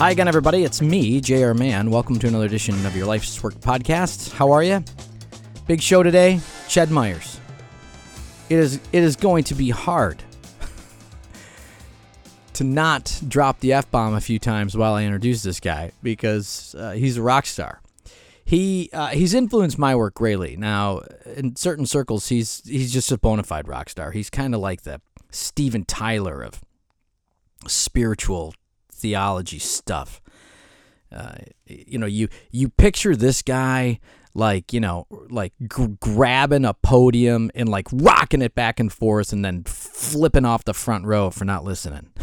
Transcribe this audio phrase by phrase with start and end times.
[0.00, 0.64] Hi again, everybody.
[0.64, 1.90] It's me, JR Mann.
[1.90, 4.32] Welcome to another edition of your Life's Work podcast.
[4.32, 4.82] How are you?
[5.66, 6.40] Big show today.
[6.68, 7.38] Ched Myers.
[8.48, 8.76] It is.
[8.92, 10.22] It is going to be hard
[12.54, 16.74] to not drop the f bomb a few times while I introduce this guy because
[16.78, 17.82] uh, he's a rock star.
[18.42, 20.56] He uh, he's influenced my work greatly.
[20.56, 21.02] Now,
[21.36, 24.12] in certain circles, he's he's just a bona fide rock star.
[24.12, 26.62] He's kind of like the Steven Tyler of
[27.66, 28.54] spiritual
[29.00, 30.20] theology stuff.
[31.12, 31.34] Uh,
[31.66, 33.98] you know, you you picture this guy
[34.34, 39.32] like you know, like g- grabbing a podium and like rocking it back and forth,
[39.32, 42.10] and then flipping off the front row for not listening.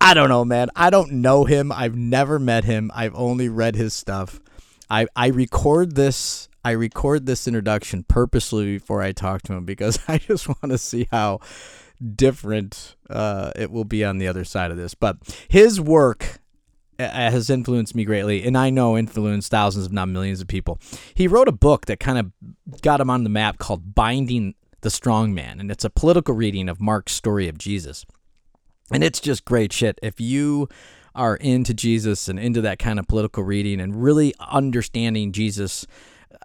[0.00, 0.68] I don't know, man.
[0.74, 1.70] I don't know him.
[1.72, 2.90] I've never met him.
[2.94, 4.40] I've only read his stuff.
[4.90, 9.98] I I record this I record this introduction purposely before I talk to him because
[10.08, 11.40] I just want to see how
[12.16, 14.94] different uh, it will be on the other side of this.
[14.94, 16.40] But his work
[16.98, 20.78] uh, has influenced me greatly, and I know influenced thousands, if not millions, of people.
[21.14, 22.32] He wrote a book that kind of
[22.82, 26.68] got him on the map called Binding the Strong Man, and it's a political reading
[26.68, 28.04] of Mark's story of Jesus.
[28.90, 29.98] And it's just great shit.
[30.02, 30.68] If you
[31.14, 35.86] are into Jesus and into that kind of political reading and really understanding Jesus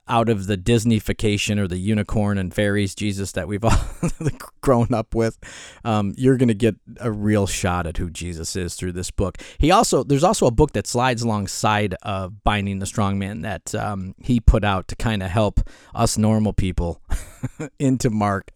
[0.10, 3.80] out of the Disneyfication or the unicorn and fairies Jesus that we've all
[4.62, 5.38] grown up with,
[5.84, 9.38] um, you're going to get a real shot at who Jesus is through this book.
[9.58, 13.74] He also there's also a book that slides alongside of Binding the Strong Man that
[13.76, 15.60] um, he put out to kind of help
[15.94, 17.02] us normal people
[17.80, 18.52] into Mark,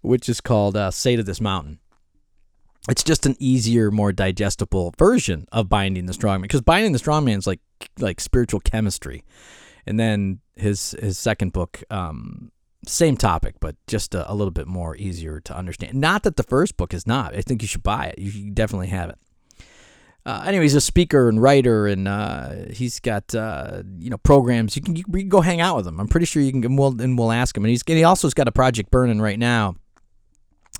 [0.00, 1.78] which is called uh, "Say to This Mountain."
[2.88, 6.98] It's just an easier, more digestible version of Binding the Strong Man because Binding the
[6.98, 7.60] Strong Man is like
[7.98, 9.24] like spiritual chemistry
[9.86, 12.50] and then his his second book um,
[12.86, 16.42] same topic but just a, a, little bit more easier to understand not that the
[16.42, 19.18] first book is not i think you should buy it you definitely have it
[20.24, 24.76] uh, anyway, he's a speaker and writer, and uh, he's got uh, you know programs.
[24.76, 25.98] You can, you can go hang out with him.
[25.98, 26.64] I'm pretty sure you can.
[26.64, 27.64] And we'll, and we'll ask him.
[27.64, 29.74] And he's and he also's got a project burning right now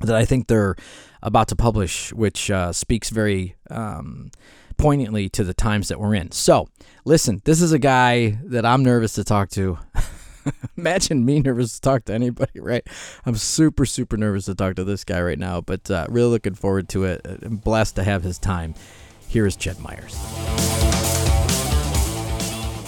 [0.07, 0.77] that I think they're
[1.23, 4.31] about to publish, which uh, speaks very um,
[4.77, 6.33] poignantly to the times that we're in.
[6.33, 6.69] So,
[7.05, 9.79] listen, this is a guy that I'm nervous to talk to.
[10.77, 12.85] Imagine me nervous to talk to anybody, right?
[13.25, 16.55] I'm super, super nervous to talk to this guy right now, but uh, really looking
[16.55, 17.21] forward to it.
[17.25, 18.75] I'm blessed to have his time.
[19.29, 20.19] Here is Ched Myers.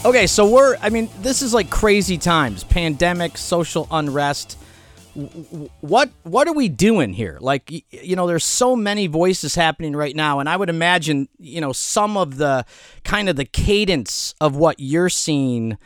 [0.04, 4.58] Okay, so we're, I mean, this is like crazy times pandemic, social unrest
[5.80, 7.38] what what are we doing here?
[7.40, 11.60] Like you know, there's so many voices happening right now, and I would imagine you
[11.60, 12.66] know some of the
[13.04, 15.78] kind of the cadence of what you're seeing,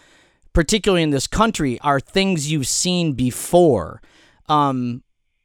[0.53, 4.00] particularly in this country, are things you've seen before.
[4.49, 5.03] Um,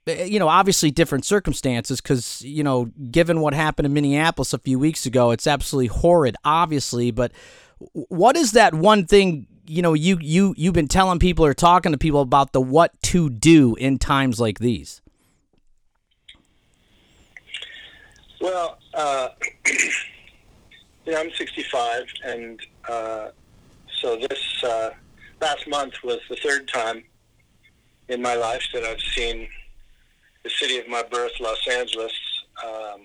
[0.08, 4.60] eh, you know, obviously different circumstances because you know, given what happened in Minneapolis a
[4.60, 7.34] few weeks ago, it's absolutely horrid, obviously, but
[7.92, 11.92] what is that one thing you know you you you've been telling people or talking
[11.92, 15.02] to people about the what to do in times like these.
[18.42, 19.30] Well uh,
[21.06, 23.30] yeah i'm 65 and uh,
[24.00, 24.92] so this uh,
[25.42, 27.04] last month was the third time
[28.10, 29.48] in my life that i've seen
[30.44, 32.14] the city of my birth los angeles
[32.64, 33.02] um,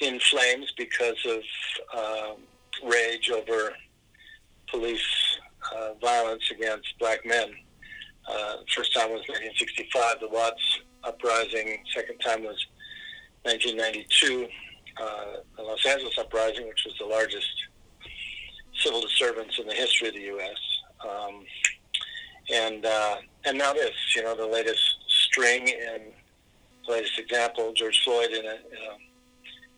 [0.00, 1.42] in flames because of
[1.98, 2.36] um,
[2.88, 3.74] rage over
[4.76, 5.38] police
[5.74, 7.48] uh, violence against black men.
[8.28, 11.82] Uh, first time was 1965, the Watts uprising.
[11.94, 12.66] Second time was
[13.44, 14.48] 1992,
[15.00, 15.06] uh,
[15.56, 17.48] the Los Angeles uprising, which was the largest
[18.82, 20.58] civil disturbance in the history of the U.S.
[21.08, 21.44] Um,
[22.52, 23.16] and uh,
[23.46, 26.02] and now this, you know, the latest string and
[26.86, 28.96] latest example, George Floyd, in, a, in a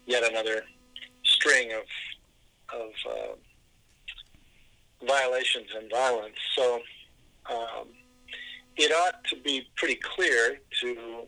[0.07, 0.65] yet another
[1.23, 3.35] string of of uh,
[5.07, 6.37] violations and violence.
[6.57, 6.81] So
[7.51, 7.89] um,
[8.77, 11.27] it ought to be pretty clear to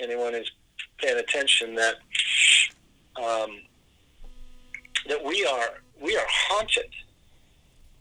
[0.00, 0.50] anyone who's
[0.98, 1.96] paying attention that
[3.20, 3.60] um,
[5.08, 6.90] that we are we are haunted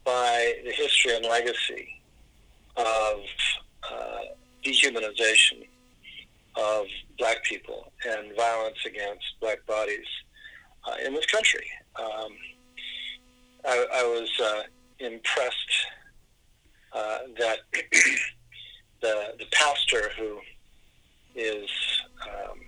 [0.04, 2.02] by the history and legacy
[2.78, 3.20] of
[3.92, 4.20] uh,
[4.64, 5.68] dehumanization
[6.56, 6.86] of
[7.18, 10.06] black people and violence against black bodies
[10.88, 11.66] uh, in this country.
[11.96, 12.32] Um,
[13.66, 14.64] I, I, was uh,
[15.00, 15.88] impressed
[16.94, 17.60] uh, that
[19.02, 20.40] the the pastor who
[21.36, 21.70] is
[22.28, 22.60] um,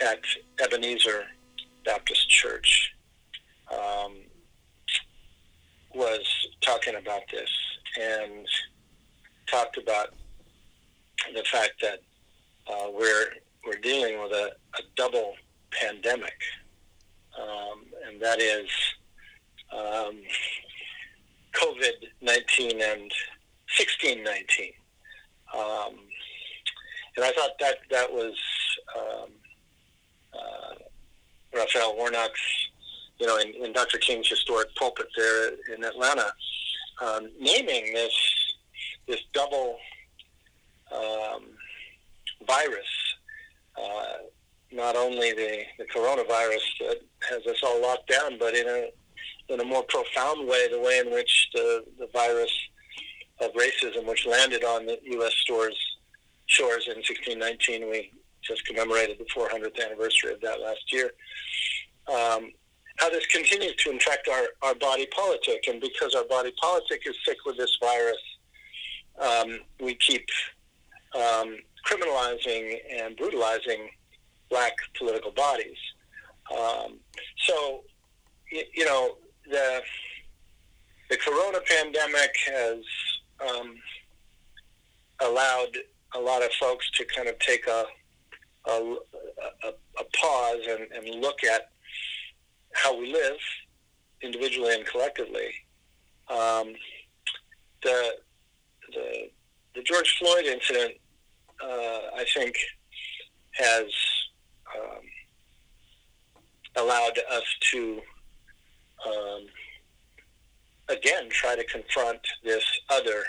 [0.00, 0.20] at
[0.62, 1.24] Ebenezer
[1.84, 2.94] Baptist Church
[3.72, 4.16] um,
[5.94, 6.24] was
[6.60, 7.50] talking about this
[8.00, 8.46] and
[9.46, 10.14] talked about
[11.34, 12.00] the fact that
[12.68, 13.30] uh, we're
[13.64, 15.34] we're dealing with a, a double
[15.72, 16.38] pandemic.
[17.38, 18.68] Um, and that is
[19.72, 20.22] um,
[21.56, 23.12] COVID 19 and
[23.78, 24.72] 1619.
[25.54, 25.94] Um,
[27.16, 28.34] and I thought that that was
[28.96, 29.30] um,
[30.34, 30.74] uh,
[31.54, 32.40] Raphael Warnock's,
[33.18, 33.98] you know, in, in, Dr.
[33.98, 36.32] King's historic pulpit there in Atlanta,
[37.02, 38.14] um, naming this
[39.06, 39.78] this double
[40.92, 41.44] um,
[42.46, 43.16] virus.
[43.80, 44.16] Uh,
[44.72, 47.00] not only the, the coronavirus that
[47.30, 48.90] has us all locked down, but in a
[49.48, 52.52] in a more profound way, the way in which the, the virus
[53.40, 55.32] of racism, which landed on the U.S.
[55.34, 55.76] stores
[56.46, 58.12] shores in 1619, we
[58.42, 61.10] just commemorated the 400th anniversary of that last year.
[62.08, 62.52] Um,
[62.98, 67.16] how this continues to infect our, our body politic, and because our body politic is
[67.26, 68.16] sick with this virus,
[69.20, 70.26] um, we keep
[71.14, 71.56] um,
[71.86, 73.90] criminalizing and brutalizing
[74.50, 75.76] black political bodies.
[76.50, 76.98] Um,
[77.44, 77.82] so,
[78.50, 79.16] you, you, know,
[79.50, 79.82] the
[81.10, 82.78] the corona pandemic has
[83.48, 83.76] um,
[85.20, 85.76] allowed
[86.14, 87.84] a lot of folks to kind of take a
[88.66, 88.96] a,
[89.64, 89.68] a,
[90.00, 91.70] a pause and, and look at
[92.72, 93.38] how we live
[94.22, 95.50] individually and collectively.
[96.28, 96.74] Um,
[97.82, 98.16] the,
[98.92, 99.30] the
[99.74, 100.94] the George Floyd incident,
[101.62, 102.56] uh, I think,
[103.52, 103.84] has
[104.74, 105.02] um,
[106.76, 108.00] allowed us to
[109.04, 109.46] um,
[110.88, 113.24] again try to confront this other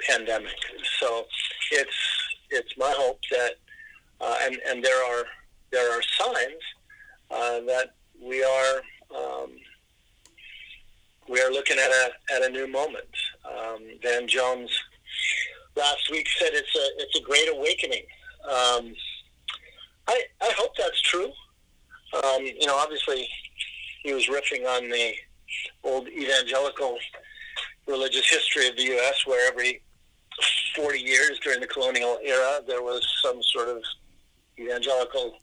[0.00, 0.56] pandemic.
[1.00, 1.26] So
[1.72, 3.54] it's it's my hope that
[4.20, 5.24] uh, and and there are
[5.70, 6.62] there are signs
[7.30, 8.82] uh, that we are
[9.14, 9.50] um,
[11.28, 13.08] we are looking at a at a new moment.
[13.44, 14.70] Um, Van Jones
[15.76, 18.04] last week said it's a it's a great awakening.
[18.44, 18.94] Um,
[20.06, 21.32] I I hope that's true.
[22.22, 23.28] Um, you know, obviously,
[24.04, 25.14] he was riffing on the
[25.82, 26.96] old evangelical
[27.88, 29.82] religious history of the U.S., where every
[30.76, 33.82] 40 years during the colonial era there was some sort of
[34.58, 35.38] evangelical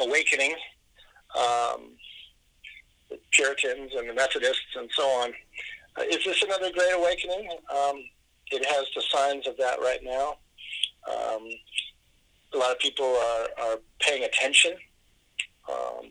[0.00, 0.54] awakening.
[1.36, 1.92] Um,
[3.08, 5.32] the Puritans and the Methodists and so on.
[5.98, 7.48] Uh, is this another great awakening?
[7.70, 8.02] Um,
[8.50, 10.36] it has the signs of that right now.
[11.08, 11.48] Um,
[12.54, 14.72] a lot of people are, are paying attention.
[15.70, 16.10] Um,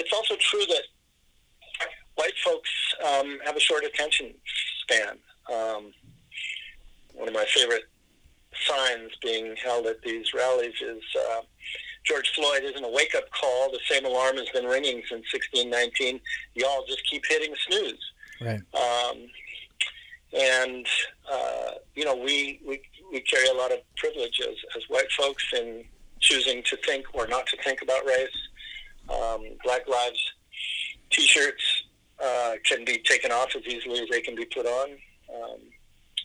[0.00, 0.82] it's also true that
[2.16, 2.70] white folks
[3.06, 4.34] um, have a short attention
[4.82, 5.18] span.
[5.52, 5.92] Um,
[7.14, 7.84] one of my favorite
[8.66, 11.40] signs being held at these rallies is uh,
[12.04, 13.70] George Floyd isn't a wake up call.
[13.70, 16.20] The same alarm has been ringing since 1619.
[16.54, 18.12] Y'all just keep hitting snooze.
[18.40, 18.60] Right.
[18.74, 19.26] Um,
[20.38, 20.86] and
[21.30, 22.80] uh, you know, we, we
[23.12, 25.84] we carry a lot of privilege as, as white folks in
[26.20, 28.28] choosing to think or not to think about race.
[29.10, 30.32] Um, Black Lives
[31.10, 31.84] T-shirts
[32.22, 34.90] uh, can be taken off as easily as they can be put on.
[35.34, 35.58] Um,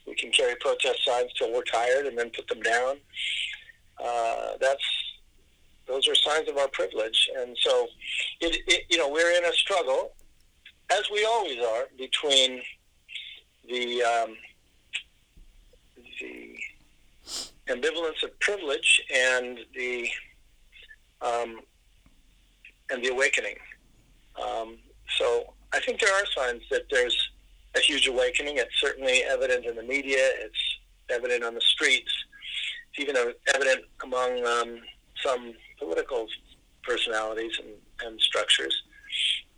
[0.05, 2.97] we can carry protest signs till we're tired and then put them down.
[4.03, 4.83] Uh, that's
[5.87, 7.87] those are signs of our privilege, and so
[8.41, 10.13] it, it, you know we're in a struggle,
[10.91, 12.61] as we always are, between
[13.69, 14.35] the um,
[16.19, 16.57] the
[17.67, 20.07] ambivalence of privilege and the
[21.21, 21.61] um,
[22.89, 23.55] and the awakening.
[24.41, 24.77] Um,
[25.17, 27.17] so I think there are signs that there's
[27.75, 28.57] a huge awakening.
[28.57, 30.31] It's certainly evident in the media.
[30.39, 32.11] It's evident on the streets.
[32.93, 34.79] It's even evident among um,
[35.23, 36.27] some political
[36.83, 37.73] personalities and,
[38.07, 38.83] and structures.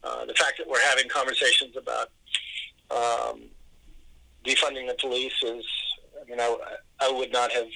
[0.04, 2.10] Uh, the fact that we're having conversations about
[2.92, 3.44] um,
[4.46, 5.66] defunding the police is,
[6.22, 6.56] I mean, I,
[7.02, 7.68] I would not have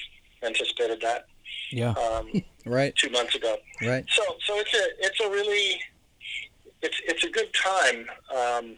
[0.44, 1.26] anticipated that.
[1.72, 1.92] Yeah.
[1.92, 2.32] Um,
[2.66, 2.96] right.
[2.96, 3.58] Two months ago.
[3.82, 4.06] Right.
[4.10, 5.82] So, so it's a, it's a really,
[6.82, 8.08] it's, it's a good time.
[8.32, 8.76] Um,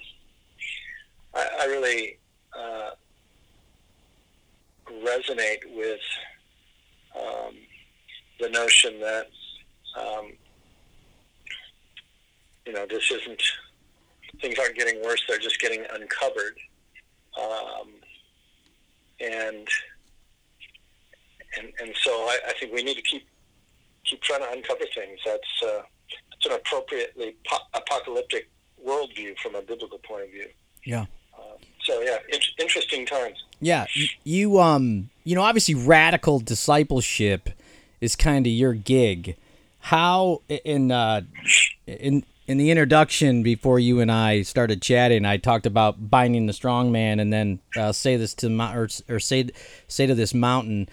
[1.36, 2.18] I, I really
[2.58, 2.92] uh,
[5.04, 6.00] resonate with
[7.16, 7.56] um,
[8.40, 9.28] the notion that
[10.00, 10.34] um,
[12.66, 13.42] you know this isn't
[14.42, 16.58] things aren't getting worse; they're just getting uncovered,
[17.40, 17.90] um,
[19.20, 19.68] and
[21.64, 23.26] and and so I, I, think we need to keep
[24.06, 25.20] keep trying to uncover things.
[25.26, 25.82] That's uh,
[26.32, 28.50] that's an appropriately po- apocalyptic
[28.86, 30.48] worldview from a biblical point of view.
[30.84, 31.06] Yeah.
[31.38, 33.44] Um, so yeah, in- interesting times.
[33.60, 33.86] Yeah,
[34.24, 37.50] you um, you know, obviously radical discipleship
[38.02, 39.38] is kind of your gig.
[39.80, 41.22] How in uh,
[41.88, 46.54] in in the introduction before you and I started chatting, I talked about binding the
[46.54, 49.50] strong man, and then uh, say this to or, or say
[49.88, 50.90] say to this mountain,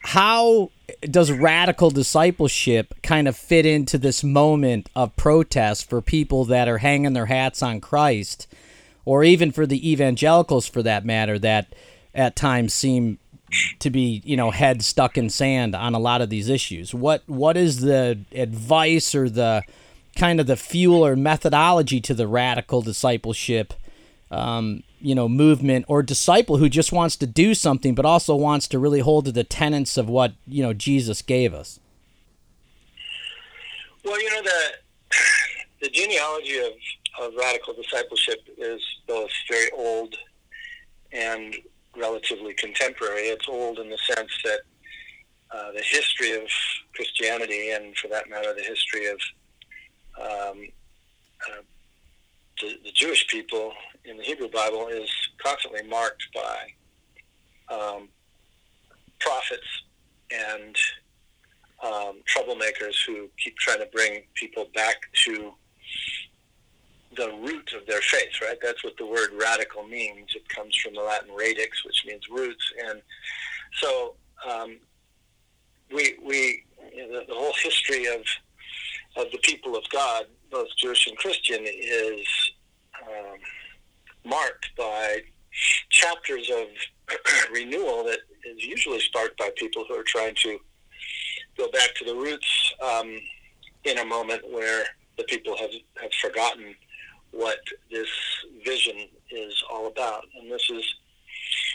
[0.00, 0.70] how
[1.02, 6.78] does radical discipleship kind of fit into this moment of protest for people that are
[6.78, 8.46] hanging their hats on Christ,
[9.04, 11.74] or even for the evangelicals for that matter, that
[12.14, 13.18] at times seem
[13.78, 16.94] to be you know head stuck in sand on a lot of these issues?
[16.94, 19.62] What what is the advice or the
[20.16, 23.74] kind of the fuel or methodology to the radical discipleship
[24.30, 28.68] um, you know movement or disciple who just wants to do something but also wants
[28.68, 31.80] to really hold to the tenets of what you know jesus gave us
[34.04, 34.72] well you know the
[35.82, 36.72] the genealogy of,
[37.20, 40.14] of radical discipleship is both very old
[41.12, 41.56] and
[41.96, 43.22] relatively contemporary.
[43.22, 44.60] It's old in the sense that
[45.50, 46.48] uh, the history of
[46.94, 49.18] Christianity, and for that matter, the history of
[50.20, 50.66] um,
[51.48, 51.62] uh,
[52.60, 53.72] the, the, Jewish people
[54.04, 58.08] in the Hebrew Bible, is constantly marked by um,
[59.20, 59.66] prophets
[60.30, 60.76] and
[61.82, 65.52] um, troublemakers who keep trying to bring people back to
[67.16, 68.58] the root of their faith, right?
[68.62, 70.30] That's what the word radical means.
[70.34, 72.64] It comes from the Latin radix, which means roots.
[72.86, 73.02] And
[73.80, 74.14] so
[74.48, 74.78] um,
[75.92, 78.22] we, we you know, the, the, whole history of,
[79.16, 82.26] of the people of God, both Jewish and Christian, is
[83.02, 83.38] um,
[84.24, 85.20] marked by
[85.90, 86.66] chapters of
[87.52, 90.58] renewal that is usually sparked by people who are trying to
[91.56, 93.18] go back to the roots um,
[93.84, 94.84] in a moment where
[95.18, 96.74] the people have, have forgotten
[97.32, 97.58] what
[97.90, 98.08] this
[98.64, 100.24] vision is all about.
[100.38, 100.84] And this is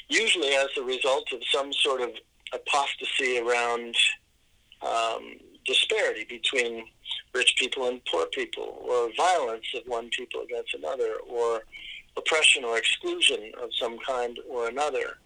[0.07, 2.11] usually as a result of some sort of
[2.53, 3.95] apostasy around
[4.81, 6.85] um, disparity between
[7.33, 11.61] rich people and poor people, or violence of one people against another, or
[12.17, 15.17] oppression or exclusion of some kind or another.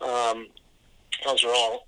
[0.00, 0.48] Um,
[1.24, 1.86] those are all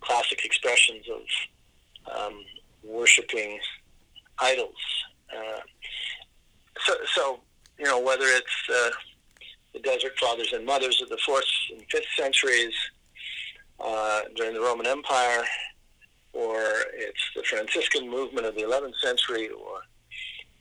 [0.00, 2.44] classic expressions of um,
[2.84, 3.58] worshiping
[4.38, 4.76] idols.
[5.34, 5.60] Uh,
[6.80, 7.40] so, so
[7.78, 8.90] you know, whether it's uh,
[9.72, 12.74] the Desert Fathers and Mothers of the fourth and fifth centuries
[13.80, 15.44] uh, during the Roman Empire,
[16.32, 16.60] or
[16.94, 19.80] it's the Franciscan movement of the 11th century, or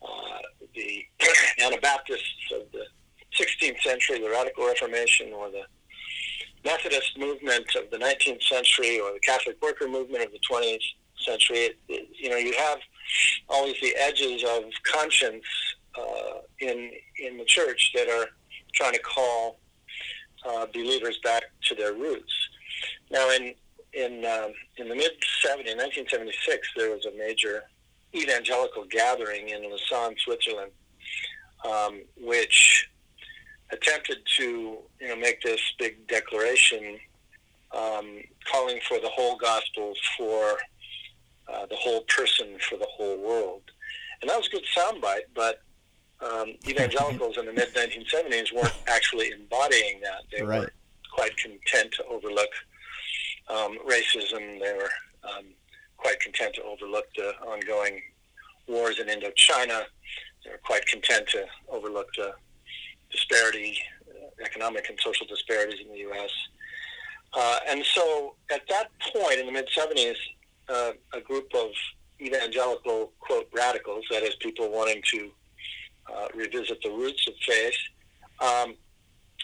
[0.01, 0.39] uh,
[0.75, 1.05] the
[1.63, 2.85] Anabaptists of the
[3.39, 5.63] 16th century, the Radical Reformation, or the
[6.65, 10.81] Methodist movement of the 19th century, or the Catholic Worker movement of the 20th
[11.19, 11.57] century.
[11.57, 12.79] It, it, you know, you have
[13.49, 15.45] always the edges of conscience
[15.97, 18.27] uh, in in the church that are
[18.73, 19.59] trying to call
[20.47, 22.33] uh, believers back to their roots.
[23.11, 23.53] Now, in
[23.93, 25.11] in um, in the mid
[25.43, 27.63] 70s, 1976, there was a major
[28.15, 30.71] evangelical gathering in Lausanne, Switzerland,
[31.65, 32.89] um, which
[33.71, 36.97] attempted to you know make this big declaration
[37.75, 40.57] um, calling for the whole gospel for
[41.51, 43.61] uh, the whole person for the whole world.
[44.21, 45.61] And that was a good soundbite, but
[46.21, 50.23] um, evangelicals in the mid 1970s weren't actually embodying that.
[50.31, 50.61] They right.
[50.61, 50.73] were
[51.13, 52.49] quite content to overlook
[53.49, 54.59] um, racism.
[54.59, 54.89] They were
[55.23, 55.45] um,
[55.97, 58.01] quite content to overlook the ongoing
[58.67, 59.83] wars in Indochina.
[60.43, 62.33] They were quite content to overlook the
[63.11, 63.77] disparity,
[64.09, 66.31] uh, economic and social disparities in the U.S.
[67.33, 70.15] Uh, and so at that point in the mid 70s,
[70.69, 71.69] uh, a group of
[72.21, 75.31] evangelical, quote, radicals, that is, people wanting to
[76.13, 77.75] uh, revisit the roots of faith,
[78.39, 78.75] um,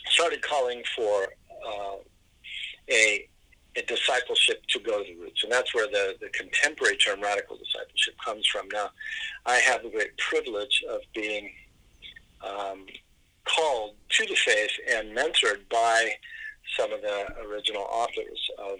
[0.08, 1.28] started calling for
[1.68, 1.96] uh,
[2.90, 3.28] a,
[3.76, 5.44] a, discipleship to go to the roots.
[5.44, 8.68] And that's where the, the contemporary term radical discipleship comes from.
[8.72, 8.90] Now,
[9.46, 11.52] I have the great privilege of being
[12.44, 12.86] um,
[13.46, 16.12] called to the faith and mentored by
[16.78, 18.78] some of the original authors of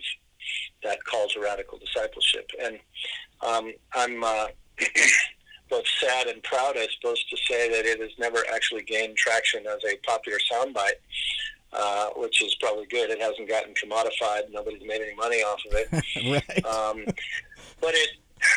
[0.84, 2.50] that call to radical discipleship.
[2.62, 2.80] And
[3.42, 4.48] um, I'm uh,
[5.70, 9.66] both sad and proud, I suppose, to say that it has never actually gained traction
[9.68, 11.00] as a popular soundbite,
[11.72, 13.10] uh, which is probably good.
[13.10, 14.52] It hasn't gotten commodified.
[14.52, 15.88] Nobody's made any money off of it.
[16.48, 16.66] right.
[16.66, 17.06] Um,
[17.82, 18.10] but it,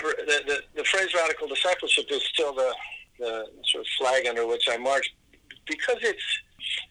[0.02, 2.74] the, the, the, phrase radical discipleship is still the,
[3.18, 5.14] the sort of flag under which I march
[5.66, 6.24] because it's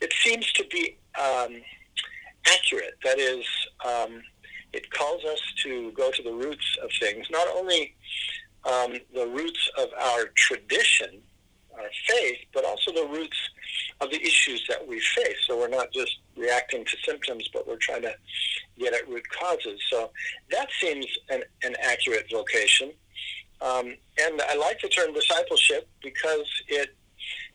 [0.01, 1.62] it seems to be um,
[2.48, 2.96] accurate.
[3.03, 3.46] That is,
[3.86, 4.22] um,
[4.74, 7.96] it calls us to go to the roots of things, not only
[8.65, 11.22] um, the roots of our tradition,
[11.77, 13.38] our faith, but also the roots
[14.01, 15.38] of the issues that we face.
[15.48, 18.15] So we're not just reacting to symptoms, but we're trying to
[18.77, 19.79] get at root causes.
[19.89, 20.12] So
[20.51, 22.91] that seems an, an accurate vocation.
[23.62, 26.96] Um, and I like the term discipleship because it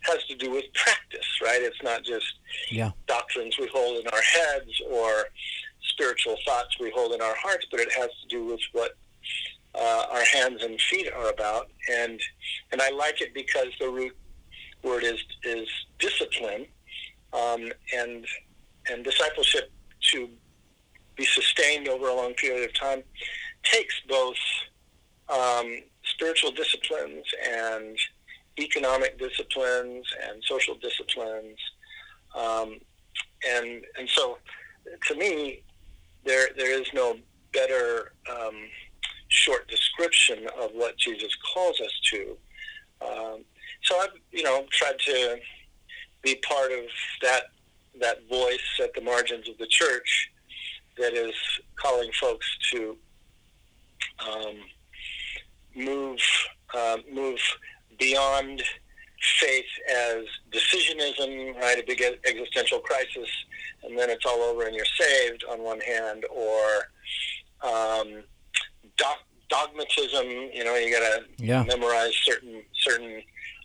[0.02, 1.61] has to do with practice, right?
[1.62, 2.26] It's not just
[2.71, 2.90] yeah.
[3.07, 5.25] doctrines we hold in our heads or
[5.83, 8.97] spiritual thoughts we hold in our hearts, but it has to do with what
[9.75, 11.71] uh, our hands and feet are about.
[11.90, 12.21] And
[12.73, 14.16] and I like it because the root
[14.83, 16.66] word is is discipline,
[17.33, 18.26] um, and
[18.90, 19.71] and discipleship
[20.12, 20.28] to
[21.16, 23.02] be sustained over a long period of time
[23.62, 24.37] takes both
[25.28, 27.99] um, spiritual disciplines and
[28.61, 31.59] economic disciplines and social disciplines.
[32.35, 32.79] Um,
[33.49, 34.38] and and so
[35.07, 35.62] to me,
[36.25, 37.17] there there is no
[37.52, 38.55] better um,
[39.29, 42.37] short description of what Jesus calls us to.
[43.02, 43.45] Um,
[43.83, 45.38] so I've you know tried to
[46.23, 46.85] be part of
[47.23, 47.45] that
[48.00, 50.31] that voice at the margins of the church
[50.99, 51.35] that is
[51.76, 52.97] calling folks to
[54.26, 54.57] um,
[55.75, 56.21] move
[56.75, 57.40] uh, move
[58.00, 58.62] beyond
[59.38, 61.78] faith as decisionism, right?
[61.78, 63.28] A big existential crisis,
[63.85, 66.88] and then it's all over and you're saved on one hand, or
[67.62, 68.25] um,
[69.49, 70.54] dogmatism.
[70.54, 71.62] You know, you got to yeah.
[71.64, 73.23] memorize certain certain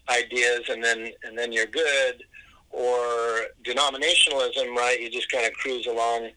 [0.10, 2.24] ideas, and then and then you're good.
[2.72, 5.00] Or denominationalism, right?
[5.00, 6.32] You just kind of cruise along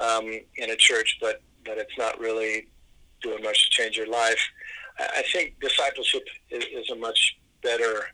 [0.00, 0.24] um,
[0.56, 2.68] in a church, but but it's not really
[3.22, 4.40] doing much to change your life.
[4.98, 8.06] I think discipleship is, is a much better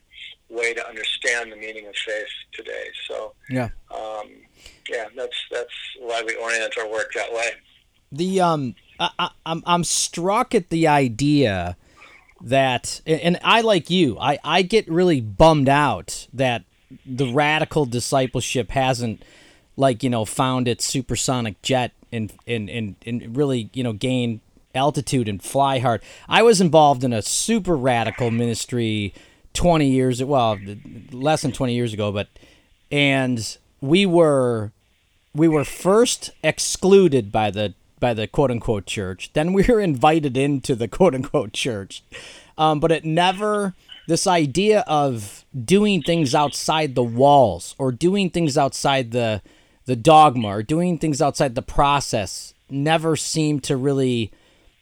[0.48, 2.88] way to understand the meaning of faith today.
[3.08, 4.28] So yeah, um,
[4.88, 7.50] yeah, that's that's why we orient our work that way.
[8.12, 11.76] The um, I, I, I'm I'm struck at the idea
[12.42, 16.64] that, and I like you, I I get really bummed out that
[17.06, 19.22] the radical discipleship hasn't
[19.76, 24.40] like you know found its supersonic jet and and and, and really you know gained
[24.74, 26.02] altitude and fly hard.
[26.28, 29.14] I was involved in a super radical ministry
[29.54, 30.58] 20 years well
[31.10, 32.28] less than 20 years ago but
[32.90, 34.70] and we were
[35.34, 40.36] we were first excluded by the by the quote unquote church then we were invited
[40.36, 42.02] into the quote unquote church
[42.58, 43.74] um, but it never
[44.06, 49.42] this idea of doing things outside the walls or doing things outside the
[49.86, 54.30] the dogma or doing things outside the process never seemed to really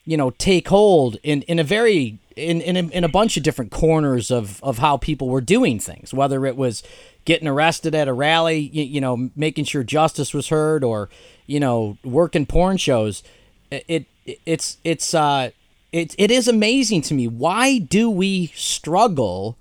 [0.09, 3.42] you know take hold in in a very in in a, in a bunch of
[3.42, 6.83] different corners of of how people were doing things whether it was
[7.29, 11.11] getting arrested at a rally you, you know making sure justice was heard or
[11.47, 13.25] you know working porn shows.
[13.73, 15.51] It, it it's it's uh
[15.90, 17.27] it, it is amazing to me.
[17.27, 19.57] Why do we struggle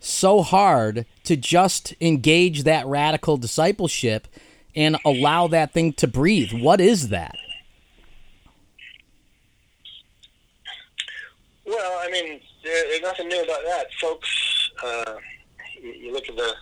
[0.00, 4.26] so hard to just engage that radical discipleship
[4.74, 6.52] and allow that thing to breathe?
[6.52, 7.36] What is that
[11.66, 14.70] Well, I mean, there, there's nothing new about that, folks.
[14.84, 15.16] Uh,
[15.82, 16.54] you, you, look at the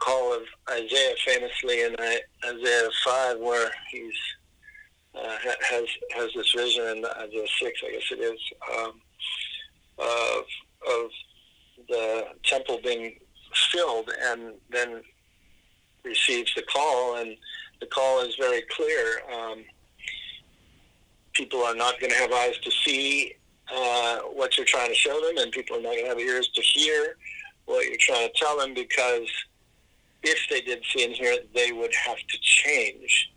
[0.00, 1.94] call of Isaiah famously in
[2.44, 4.14] Isaiah five, where he's
[5.14, 5.36] uh,
[5.70, 5.84] has
[6.16, 8.40] has this vision in Isaiah six, I guess it is,
[8.76, 9.00] um,
[9.98, 10.44] of
[10.92, 11.10] of
[11.88, 13.20] the temple being
[13.70, 15.00] filled, and then
[16.04, 17.36] receives the call, and
[17.80, 19.20] the call is very clear.
[19.32, 19.64] Um,
[21.34, 23.36] people are not going to have eyes to see
[23.74, 26.48] uh, what you're trying to show them, and people are not going to have ears
[26.54, 27.16] to hear
[27.64, 29.28] what you're trying to tell them because
[30.22, 33.32] if they did see and hear it, they would have to change.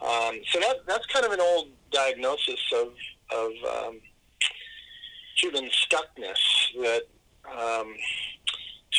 [0.00, 2.92] Um, so that that's kind of an old diagnosis of
[3.34, 4.00] of um,
[5.36, 6.38] human stuckness
[6.80, 7.02] that
[7.50, 7.94] um,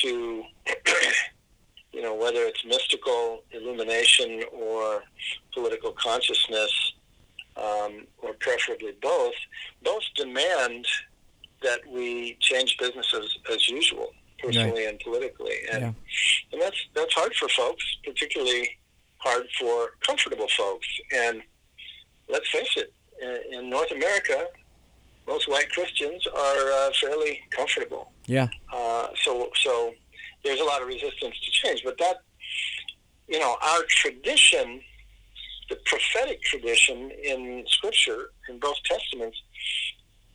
[0.02, 0.44] to
[1.94, 5.04] you know whether it's mystical illumination or
[5.54, 6.94] political consciousness
[7.60, 9.34] um, or preferably both,
[9.84, 10.86] both demand
[11.62, 14.90] that we change businesses as, usual, personally right.
[14.90, 15.56] and politically.
[15.72, 15.94] And, yeah.
[16.54, 18.78] and that's, that's hard for folks, particularly
[19.18, 20.88] hard for comfortable folks.
[21.14, 21.42] And
[22.30, 24.46] let's face it, in, in North America,
[25.28, 28.12] most white Christians are uh, fairly comfortable.
[28.26, 28.48] Yeah.
[28.74, 29.94] Uh, so, so
[30.44, 32.18] there's a lot of resistance to change, but that,
[33.28, 34.82] you know, our tradition
[35.70, 39.42] the prophetic tradition in Scripture, in both Testaments,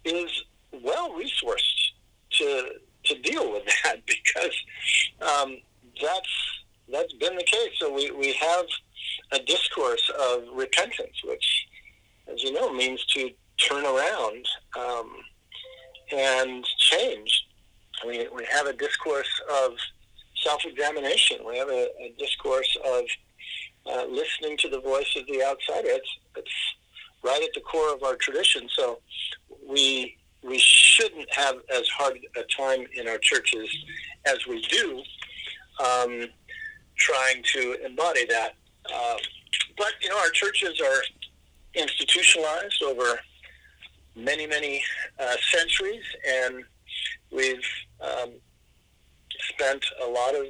[0.05, 0.45] is
[0.83, 1.93] well resourced
[2.33, 2.71] to
[3.05, 4.57] to deal with that because
[5.21, 5.57] um,
[6.01, 6.55] that's
[6.91, 7.71] that's been the case.
[7.79, 8.67] So we, we have
[9.33, 11.67] a discourse of repentance, which,
[12.33, 14.47] as you know, means to turn around
[14.79, 15.11] um,
[16.13, 17.47] and change.
[18.07, 19.31] We, we have a discourse
[19.65, 19.73] of
[20.43, 21.39] self-examination.
[21.47, 23.05] We have a, a discourse of
[23.87, 25.89] uh, listening to the voice of the outsider.
[25.89, 26.75] It's, it's
[27.23, 28.69] right at the core of our tradition.
[28.77, 29.01] So
[29.67, 33.67] we we shouldn't have as hard a time in our churches
[34.27, 35.03] as we do
[35.83, 36.27] um,
[36.97, 38.55] trying to embody that.
[38.95, 39.17] Uh,
[39.79, 41.03] but you know, our churches are
[41.75, 43.19] institutionalized over
[44.15, 44.83] many, many
[45.19, 46.63] uh, centuries, and
[47.31, 47.65] we've
[48.01, 48.31] um,
[49.55, 50.47] spent a lot of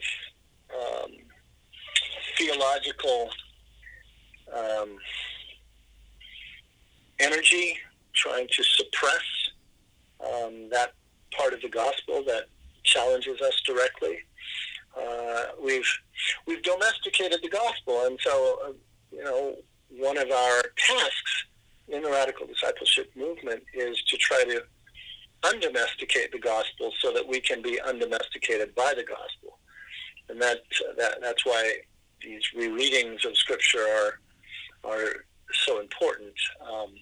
[0.74, 1.10] um,
[2.36, 3.30] theological
[4.52, 4.96] um,
[7.18, 7.78] energy
[8.14, 9.22] trying to suppress
[10.20, 10.92] um, that
[11.36, 12.44] part of the gospel that
[12.84, 14.18] challenges us directly.
[14.96, 15.88] Uh, we've
[16.46, 18.72] we've domesticated the gospel, and so uh,
[19.10, 19.56] you know
[19.90, 21.44] one of our tasks
[21.88, 24.62] in the radical discipleship movement is to try to
[25.42, 29.58] undomesticate the gospel so that we can be undomesticated by the gospel,
[30.28, 30.58] and that,
[30.96, 31.78] that that's why
[32.24, 34.20] these rereadings of scripture are
[34.84, 35.24] are
[35.66, 36.34] so important.
[36.60, 36.94] Um,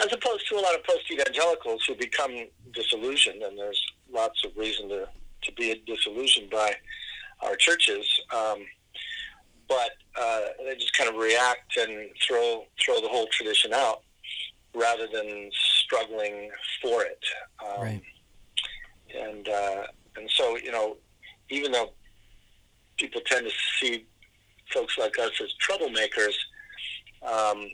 [0.00, 2.32] as opposed to a lot of post evangelicals who become
[2.72, 3.80] disillusioned, and there's
[4.12, 5.08] lots of reason to,
[5.42, 6.74] to be disillusioned by
[7.42, 8.06] our churches.
[8.34, 8.64] Um,
[9.68, 14.02] but uh, they just kind of react and throw throw the whole tradition out
[14.74, 16.50] rather than struggling
[16.82, 17.24] for it.
[17.64, 18.02] Um, right.
[19.16, 20.96] And uh, and so you know,
[21.50, 21.92] even though
[22.96, 24.06] people tend to see
[24.72, 26.34] folks like us as troublemakers,
[27.22, 27.70] um,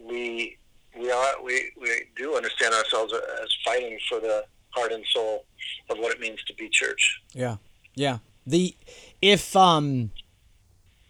[0.00, 0.58] we
[0.98, 5.44] we are we, we do understand ourselves as fighting for the heart and soul
[5.90, 7.20] of what it means to be church.
[7.32, 7.56] Yeah,
[7.94, 8.18] yeah.
[8.46, 8.76] The
[9.22, 10.10] if um,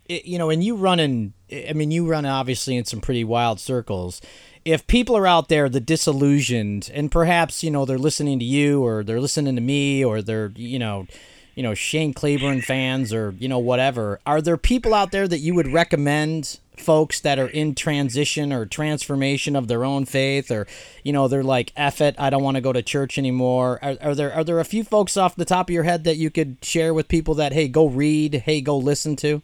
[0.07, 3.25] it, you know, and you run in, I mean, you run obviously in some pretty
[3.25, 4.21] wild circles.
[4.65, 8.83] If people are out there, the disillusioned, and perhaps you know they're listening to you,
[8.83, 11.07] or they're listening to me, or they're you know
[11.55, 14.21] you know Shane Claiborne fans or you know whatever.
[14.27, 18.67] Are there people out there that you would recommend folks that are in transition or
[18.67, 20.67] transformation of their own faith or
[21.03, 23.79] you know they're like F it, I don't want to go to church anymore.
[23.83, 26.17] Are, are there are there a few folks off the top of your head that
[26.17, 29.43] you could share with people that hey go read, hey go listen to?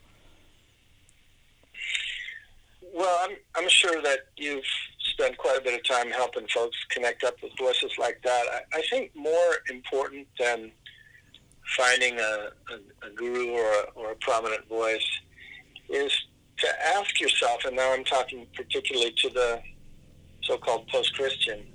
[2.92, 4.64] Well, I'm I'm sure that you've
[5.20, 8.44] spent quite a bit of time helping folks connect up with voices like that.
[8.52, 10.70] I, I think more important than
[11.76, 15.06] finding a, a, a guru or a, or a prominent voice
[15.88, 16.12] is
[16.58, 19.62] to ask yourself, and now I'm talking particularly to the
[20.42, 21.66] so-called post-Christian,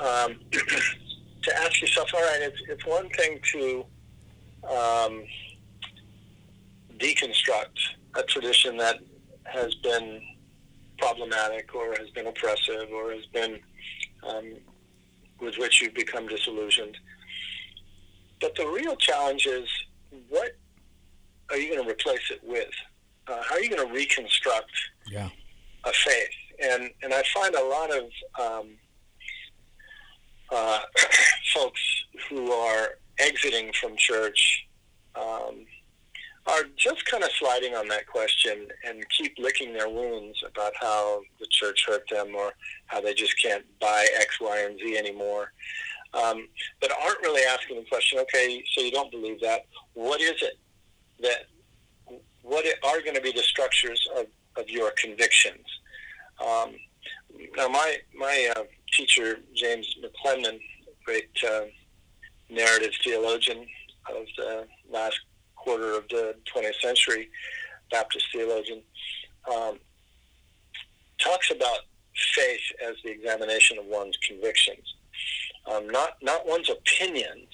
[0.00, 0.40] um,
[1.42, 3.84] to ask yourself, all right, it's, it's one thing to
[4.68, 5.24] um,
[6.98, 7.78] deconstruct
[8.16, 8.98] a tradition that
[9.44, 10.20] has been
[10.98, 13.58] problematic or has been oppressive or has been
[14.22, 14.54] um,
[15.40, 16.96] with which you've become disillusioned.
[18.40, 19.68] But the real challenge is
[20.28, 20.56] what
[21.50, 22.70] are you going to replace it with?
[23.26, 24.70] Uh, how are you going to reconstruct
[25.10, 25.28] yeah.
[25.84, 26.30] a faith?
[26.62, 28.04] And and I find a lot of
[28.40, 28.68] um,
[30.50, 30.80] uh,
[31.54, 31.80] folks
[32.28, 34.66] who are exiting from church
[35.14, 35.66] um,
[36.46, 41.20] are just kind of sliding on that question and keep licking their wounds about how
[41.38, 42.52] the church hurt them or
[42.86, 45.52] how they just can't buy X, Y, and Z anymore
[46.12, 46.48] um,
[46.80, 49.66] but aren't really asking the question, okay, so you don't believe that.
[49.94, 50.58] What is it
[51.20, 51.46] that,
[52.42, 55.64] what are going to be the structures of, of your convictions?
[56.44, 56.74] Um,
[57.56, 60.58] now, my, my uh, teacher, James McClendon,
[61.04, 61.62] great uh,
[62.48, 63.66] narrative theologian
[64.08, 65.20] of the last
[65.54, 67.28] quarter of the 20th century,
[67.92, 68.82] Baptist theologian,
[69.50, 69.78] um,
[71.18, 71.80] talks about
[72.34, 74.94] faith as the examination of one's convictions
[75.66, 77.48] um, not not one's opinions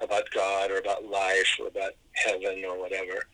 [0.00, 3.24] about God or about life or about heaven or whatever.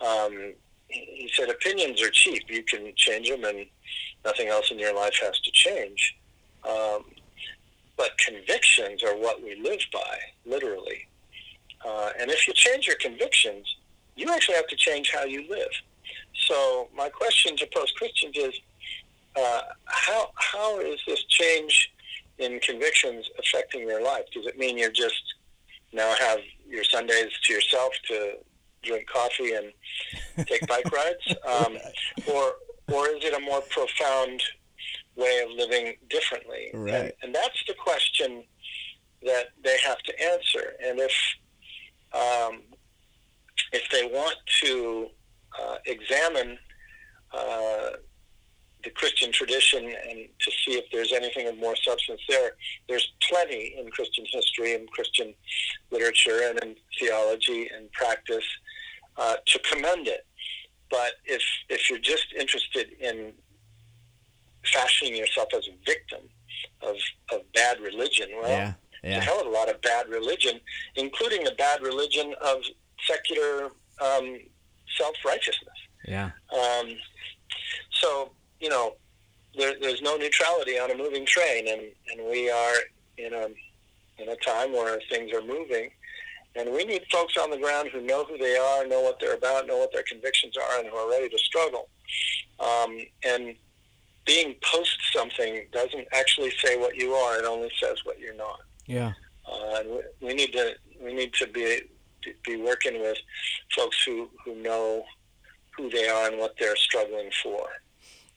[0.00, 0.54] Um,
[0.88, 3.66] he said opinions are cheap; you can change them, and
[4.24, 6.16] nothing else in your life has to change.
[6.68, 7.04] Um,
[7.96, 11.06] but convictions are what we live by, literally.
[11.84, 13.76] Uh, and if you change your convictions,
[14.16, 15.70] you actually have to change how you live.
[16.46, 18.54] So my question to post Christians is,
[19.36, 21.91] uh, how how is this change
[22.42, 24.24] in convictions affecting your life?
[24.32, 25.22] Does it mean you're just
[25.92, 28.34] now have your Sundays to yourself to
[28.82, 31.78] drink coffee and take bike rides, um,
[32.32, 32.54] or
[32.92, 34.42] or is it a more profound
[35.16, 36.70] way of living differently?
[36.74, 36.94] Right.
[36.94, 38.44] And, and that's the question
[39.22, 40.74] that they have to answer.
[40.84, 41.12] And if
[42.12, 42.62] um,
[43.72, 45.08] if they want to
[45.60, 46.58] uh, examine
[47.32, 47.90] uh,
[48.84, 52.52] the Christian tradition and to see if there's anything of more substance there.
[52.88, 55.34] There's plenty in Christian history and Christian
[55.90, 58.44] literature and in theology and practice
[59.16, 60.26] uh, to commend it.
[60.90, 63.32] But if if you're just interested in
[64.72, 66.28] fashioning yourself as a victim
[66.82, 66.96] of,
[67.32, 69.16] of bad religion, well, yeah, yeah.
[69.16, 70.60] a hell of a lot of bad religion,
[70.96, 72.58] including the bad religion of
[73.06, 74.38] secular um,
[74.98, 75.74] self righteousness.
[76.06, 76.30] Yeah.
[76.54, 76.96] Um,
[77.90, 78.94] so you know,
[79.58, 82.74] there, there's no neutrality on a moving train, and, and we are
[83.18, 83.48] in a
[84.18, 85.90] in a time where things are moving,
[86.54, 89.34] and we need folks on the ground who know who they are, know what they're
[89.34, 91.88] about, know what their convictions are, and who are ready to struggle.
[92.60, 93.56] Um, and
[94.24, 98.60] being post something doesn't actually say what you are; it only says what you're not.
[98.86, 99.12] Yeah.
[99.50, 101.80] Uh, and we, we need to we need to be
[102.46, 103.18] be working with
[103.76, 105.04] folks who who know
[105.76, 107.68] who they are and what they're struggling for.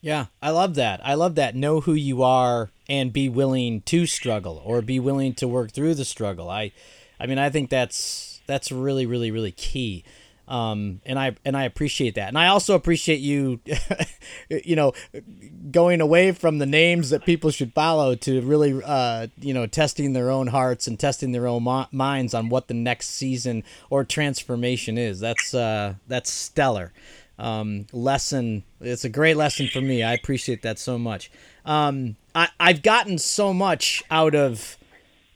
[0.02, 1.02] Yeah, I love that.
[1.04, 1.56] I love that.
[1.56, 5.96] Know who you are and be willing to struggle or be willing to work through
[5.96, 6.50] the struggle.
[6.50, 6.72] I,
[7.20, 10.04] I mean, I think that's that's really, really, really key.
[10.48, 13.62] Um, and I and I appreciate that, and I also appreciate you,
[14.50, 14.94] you know,
[15.72, 20.14] going away from the names that people should follow to really, uh, you know, testing
[20.14, 24.04] their own hearts and testing their own mo- minds on what the next season or
[24.04, 25.20] transformation is.
[25.20, 26.94] That's uh, that's stellar
[27.38, 28.64] um, lesson.
[28.82, 30.04] It's a great lesson for me.
[30.04, 31.32] I appreciate that so much.
[31.66, 34.78] Um, I, I've gotten so much out of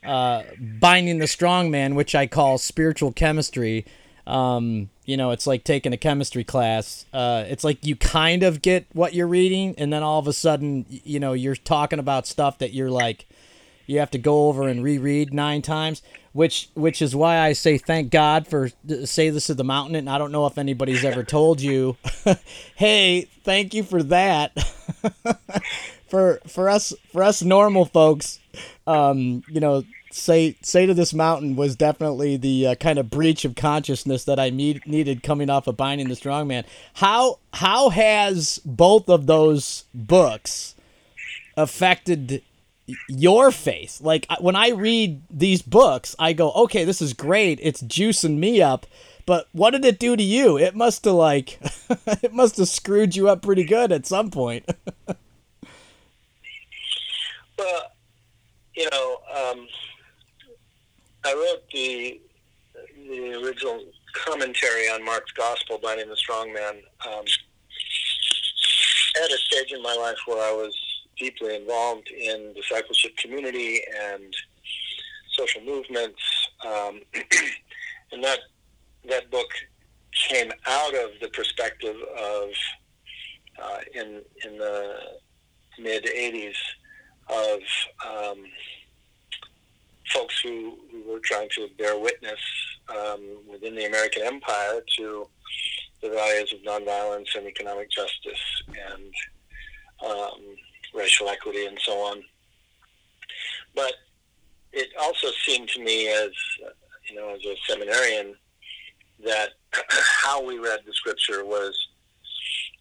[0.04, 3.84] uh, binding the strong man, which I call spiritual chemistry.
[4.26, 7.04] Um, you know, it's like taking a chemistry class.
[7.12, 10.32] Uh, it's like you kind of get what you're reading, and then all of a
[10.32, 13.26] sudden, you know, you're talking about stuff that you're like,
[13.90, 17.76] you have to go over and reread nine times which which is why I say
[17.76, 18.70] thank God for
[19.04, 21.96] say this to the mountain and I don't know if anybody's ever told you.
[22.76, 24.52] Hey thank you for that.
[26.08, 28.40] For for us for us normal folks
[28.84, 33.44] um you know say say to this mountain was definitely the uh, kind of breach
[33.44, 36.64] of consciousness that I need, needed coming off of binding the strong man.
[36.94, 40.74] How how has both of those books
[41.56, 42.42] affected
[43.08, 44.00] your face.
[44.00, 47.58] Like when I read these books, I go, okay, this is great.
[47.62, 48.86] It's juicing me up.
[49.26, 50.58] But what did it do to you?
[50.58, 51.60] It must have like,
[52.22, 54.68] it must have screwed you up pretty good at some point.
[55.06, 55.16] well,
[58.74, 59.68] you know, um,
[61.24, 62.20] I wrote the
[63.08, 66.76] the original commentary on Mark's Gospel, Binding the Strong Man,
[67.06, 67.24] um,
[69.22, 70.76] at a stage in my life where I was
[71.20, 73.80] deeply involved in discipleship community
[74.12, 74.34] and
[75.36, 76.20] social movements,
[76.66, 77.00] um,
[78.12, 78.40] and that
[79.08, 79.48] that book
[80.28, 82.48] came out of the perspective of
[83.62, 84.96] uh, in in the
[85.78, 86.56] mid '80s
[87.28, 87.60] of
[88.04, 88.44] um,
[90.12, 92.40] folks who, who were trying to bear witness
[92.88, 95.28] um, within the American empire to
[96.02, 99.14] the values of nonviolence and economic justice and
[100.04, 100.40] um,
[100.94, 102.22] racial equity and so on.
[103.74, 103.92] But
[104.72, 106.30] it also seemed to me as
[107.08, 108.34] you know as a seminarian
[109.24, 109.50] that
[109.90, 111.76] how we read the scripture was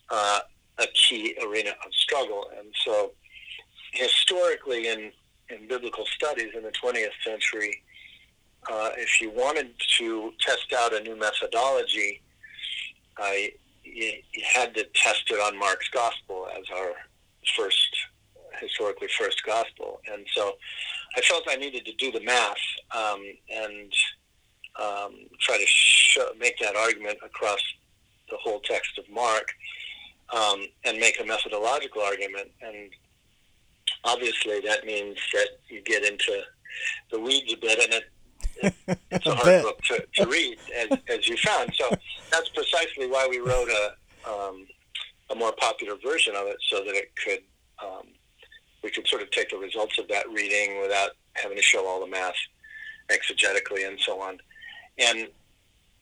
[0.09, 0.39] uh,
[0.77, 3.11] a key arena of struggle, and so
[3.91, 5.11] historically in
[5.49, 7.81] in biblical studies in the 20th century,
[8.71, 12.21] uh, if you wanted to test out a new methodology,
[13.83, 16.93] you, you, had to test it on Mark's gospel as our
[17.55, 17.89] first
[18.59, 20.53] historically first gospel, and so
[21.15, 22.57] I felt I needed to do the math
[22.95, 23.93] um, and
[24.79, 27.61] um, try to show, make that argument across
[28.29, 29.47] the whole text of Mark
[30.35, 32.49] um, and make a methodological argument.
[32.61, 32.89] And
[34.03, 36.41] obviously, that means that you get into
[37.11, 40.57] the weeds a bit, and it, it it's a, a hard book to, to read,
[40.75, 41.71] as, as you found.
[41.75, 41.89] So
[42.31, 44.67] that's precisely why we wrote a um,
[45.31, 47.39] a more popular version of it, so that it could
[47.83, 48.07] um,
[48.83, 51.99] we could sort of take the results of that reading without having to show all
[51.99, 52.35] the math
[53.09, 54.37] exegetically and so on.
[54.97, 55.27] And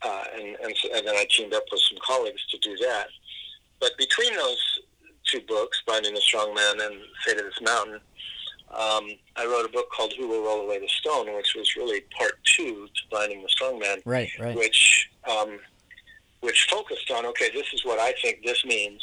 [0.04, 3.08] uh, and and, so, and then I teamed up with some colleagues to do that.
[3.80, 4.80] But between those
[5.26, 8.00] two books, Binding the Strong Man and Say to This Mountain,
[8.72, 12.02] um, I wrote a book called Who Will Roll Away the Stone, which was really
[12.18, 14.00] part two to Binding the Strong Man.
[14.06, 14.56] Right, right.
[14.56, 15.60] Which um,
[16.42, 19.02] which focused on okay, this is what I think this means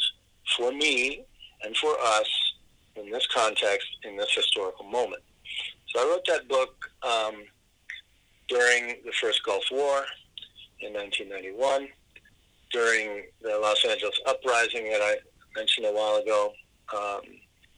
[0.57, 1.25] for me
[1.63, 2.29] and for us
[2.95, 5.21] in this context, in this historical moment.
[5.87, 7.43] So I wrote that book um,
[8.47, 10.05] during the first Gulf War
[10.79, 11.87] in 1991,
[12.71, 15.15] during the Los Angeles uprising that I
[15.55, 16.53] mentioned a while ago
[16.93, 17.21] um,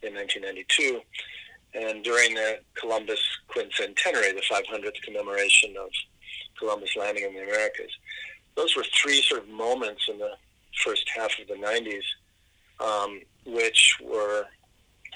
[0.02, 1.00] in 1992,
[1.74, 5.90] and during the Columbus quincentenary, the 500th commemoration of
[6.58, 7.92] Columbus landing in the Americas.
[8.56, 10.32] Those were three sort of moments in the
[10.84, 12.02] first half of the 90s,
[12.80, 14.46] um, which were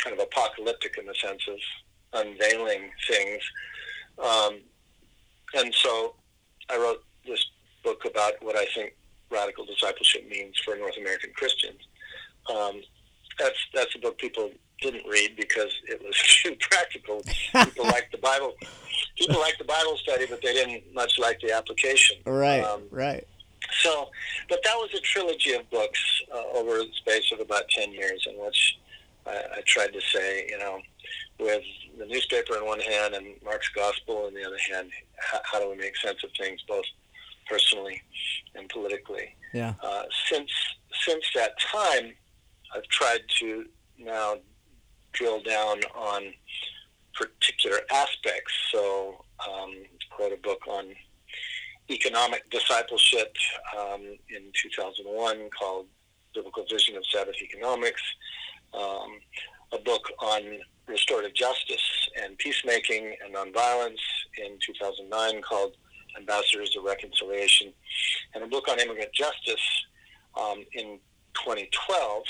[0.03, 3.43] kind of apocalyptic in the sense of unveiling things.
[4.23, 4.61] Um,
[5.55, 6.15] and so
[6.71, 7.45] I wrote this
[7.85, 8.95] book about what I think
[9.31, 11.81] radical discipleship means for North American Christians.
[12.51, 12.83] Um,
[13.39, 17.23] that's that's a book people didn't read because it was too practical.
[17.65, 18.55] People like the Bible.
[19.17, 22.17] People like the Bible study, but they didn't much like the application.
[22.27, 22.63] Right.
[22.63, 23.27] Um, right.
[23.81, 24.11] So,
[24.49, 28.27] but that was a trilogy of books uh, over the space of about ten years,
[28.31, 28.79] in which
[29.27, 30.81] I, I tried to say, you know,
[31.39, 31.63] with
[31.99, 35.71] the newspaper in one hand and Mark's gospel in the other hand, how, how do
[35.71, 36.85] we make sense of things both
[37.49, 38.01] personally
[38.55, 39.35] and politically?
[39.55, 39.75] Yeah.
[39.83, 40.51] Uh, since
[41.07, 42.13] since that time,
[42.75, 43.67] I've tried to
[43.99, 44.37] now
[45.13, 46.33] drill down on
[47.15, 48.53] particular aspects.
[48.71, 49.75] So, um,
[50.19, 50.95] wrote a book on
[51.91, 53.35] economic discipleship
[53.79, 55.87] um, in 2001 called
[56.35, 58.03] Biblical Vision of Sabbath Economics.
[58.73, 59.19] Um,
[59.73, 60.43] a book on
[60.87, 64.01] restorative justice and peacemaking and nonviolence
[64.39, 65.77] in 2009 called
[66.19, 67.73] Ambassadors of Reconciliation,
[68.35, 69.85] and a book on immigrant justice
[70.39, 70.99] um, in
[71.35, 72.23] 2012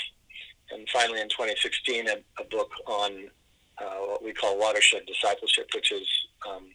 [0.71, 3.29] and finally in 2016, a, a book on
[3.79, 6.07] uh, what we call watershed discipleship, which is
[6.47, 6.69] um,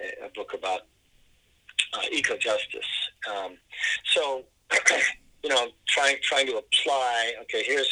[0.00, 0.82] a, a, book about
[1.94, 2.86] uh, eco justice.
[3.30, 3.56] Um,
[4.12, 4.44] so,
[5.42, 7.34] you know, trying trying to apply.
[7.42, 7.88] Okay, here's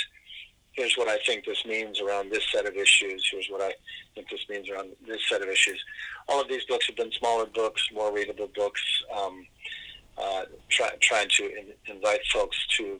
[0.73, 3.29] here's what I think this means around this set of issues.
[3.31, 3.73] Here's what I
[4.15, 5.83] think this means around this set of issues.
[6.29, 8.81] All of these books have been smaller books, more readable books,
[9.15, 9.47] um,
[10.19, 12.99] uh, try, trying to in, invite folks to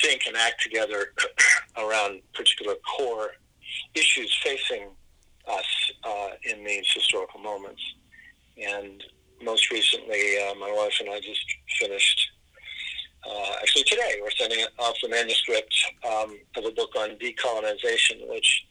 [0.00, 1.12] think and act together
[1.76, 3.30] around particular core
[3.94, 4.88] issues facing
[5.48, 7.82] us uh, in these historical moments.
[8.58, 9.02] And
[9.42, 11.44] most recently, uh, my wife and I just
[11.78, 12.30] finished.
[13.28, 15.74] Uh, actually, today we're sending off the manuscript
[16.06, 18.66] um, of a book on decolonization, which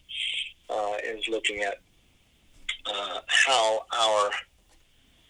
[0.70, 1.76] uh, is looking at
[2.86, 4.32] uh, how our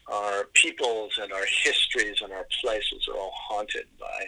[0.10, 4.26] our peoples and our histories and our places are all haunted by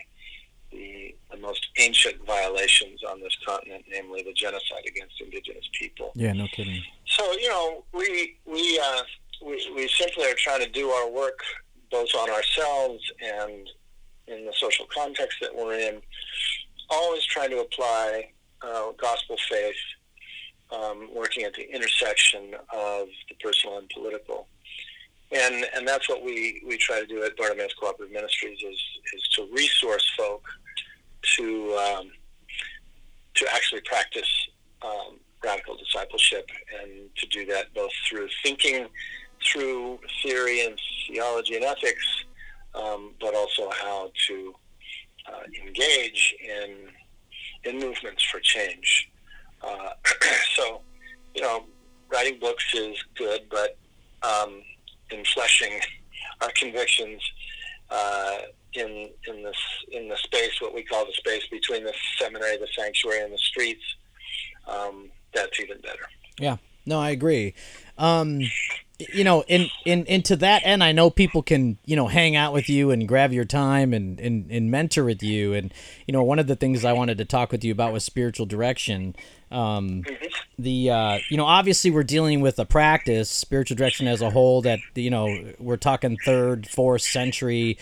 [0.72, 6.12] the, the most ancient violations on this continent, namely the genocide against indigenous people.
[6.15, 6.84] Yeah, no kidding.
[7.06, 9.04] So you know, we we uh,
[9.45, 11.39] we, we simply are trying to do our work
[11.91, 13.69] both on ourselves and
[14.28, 16.02] in the social context that we're in.
[16.89, 19.75] Always trying to apply uh, gospel faith,
[20.71, 24.47] um, working at the intersection of the personal and political
[25.32, 28.80] and and that's what we we try to do at Bartimaeus Cooperative Ministries is
[29.13, 30.43] is to resource folk
[31.38, 32.12] to um,
[33.36, 34.30] to actually practice
[34.82, 36.49] um, radical discipleship
[36.82, 38.88] and to do that both through thinking
[39.43, 42.06] through theory and theology and ethics,
[42.75, 44.54] um, but also how to
[45.28, 46.89] uh, engage in
[47.65, 49.12] in movements for change.
[49.62, 49.89] Uh,
[50.56, 50.82] so,
[51.36, 51.65] you know,
[52.12, 53.78] writing books is good, but
[54.23, 54.62] um,
[55.12, 55.80] in fleshing
[56.41, 57.21] our convictions
[57.89, 58.38] uh,
[58.73, 59.58] in in this
[59.91, 63.38] in the space, what we call the space between the seminary, the sanctuary, and the
[63.38, 63.84] streets.
[64.67, 66.08] Um, that's even better.
[66.39, 67.56] Yeah, no, I agree.
[67.97, 68.41] Um,
[68.99, 72.53] you know, in, in into that end, I know people can you know hang out
[72.53, 75.53] with you and grab your time and, and and mentor with you.
[75.53, 75.73] And
[76.05, 78.45] you know, one of the things I wanted to talk with you about was spiritual
[78.45, 79.15] direction.
[79.51, 80.03] Um,
[80.59, 84.62] the uh, you know obviously we're dealing with a practice spiritual direction as a whole
[84.63, 87.77] that you know we're talking third fourth century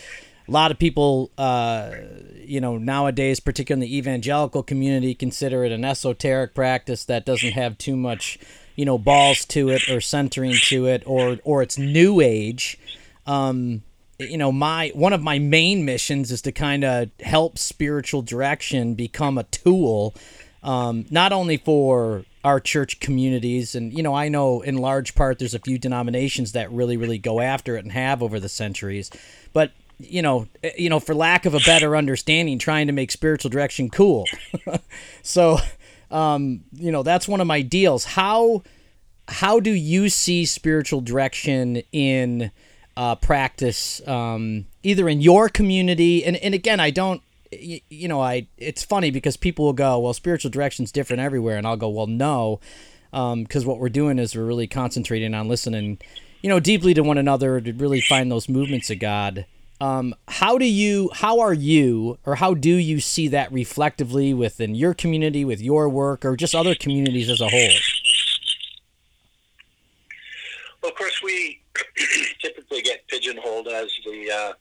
[0.47, 1.91] a lot of people uh,
[2.35, 7.51] you know nowadays particularly in the evangelical community consider it an esoteric practice that doesn't
[7.51, 8.39] have too much
[8.77, 12.77] you know balls to it or centering to it or or it's new age
[13.25, 13.81] um,
[14.19, 18.93] you know my one of my main missions is to kind of help spiritual direction
[18.93, 20.15] become a tool
[20.63, 25.39] um, not only for our church communities and you know i know in large part
[25.39, 29.09] there's a few denominations that really really go after it and have over the centuries
[29.53, 33.11] but you know eh, you know for lack of a better understanding trying to make
[33.11, 34.25] spiritual direction cool.
[35.23, 35.57] So
[36.11, 38.05] um, you know that's one of my deals.
[38.05, 38.63] How
[39.27, 42.51] how do you see spiritual direction in
[42.95, 46.23] uh, practice um, either in your community?
[46.23, 47.21] And, and again i don't
[47.51, 51.57] you, you know, I it's funny because people will go, well, spiritual direction's different everywhere,
[51.57, 52.59] and I'll go, well, no,
[53.11, 55.99] because um, what we're doing is we're really concentrating on listening,
[56.41, 59.45] you know, deeply to one another to really find those movements of God.
[59.79, 64.73] Um, how do you, how are you, or how do you see that reflectively within
[64.73, 67.69] your community, with your work, or just other communities as a whole?
[70.81, 71.61] Well, of course, we
[72.41, 74.53] typically get pigeonholed as the uh,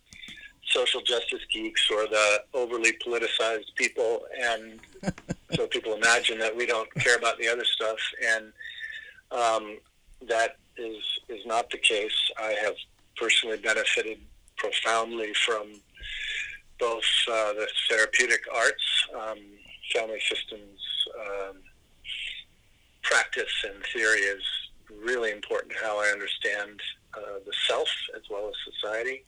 [0.66, 4.80] social justice geeks or the overly politicized people, and
[5.54, 8.52] so people imagine that we don't care about the other stuff, and
[9.30, 9.78] um,
[10.28, 12.30] that is is not the case.
[12.38, 12.74] I have
[13.16, 14.18] personally benefited
[14.56, 15.80] profoundly from
[16.78, 19.38] both uh, the therapeutic arts, um,
[19.92, 20.80] family systems
[23.06, 24.42] practice and theory is
[25.02, 26.80] really important to how I understand
[27.14, 29.24] uh, the self as well as society,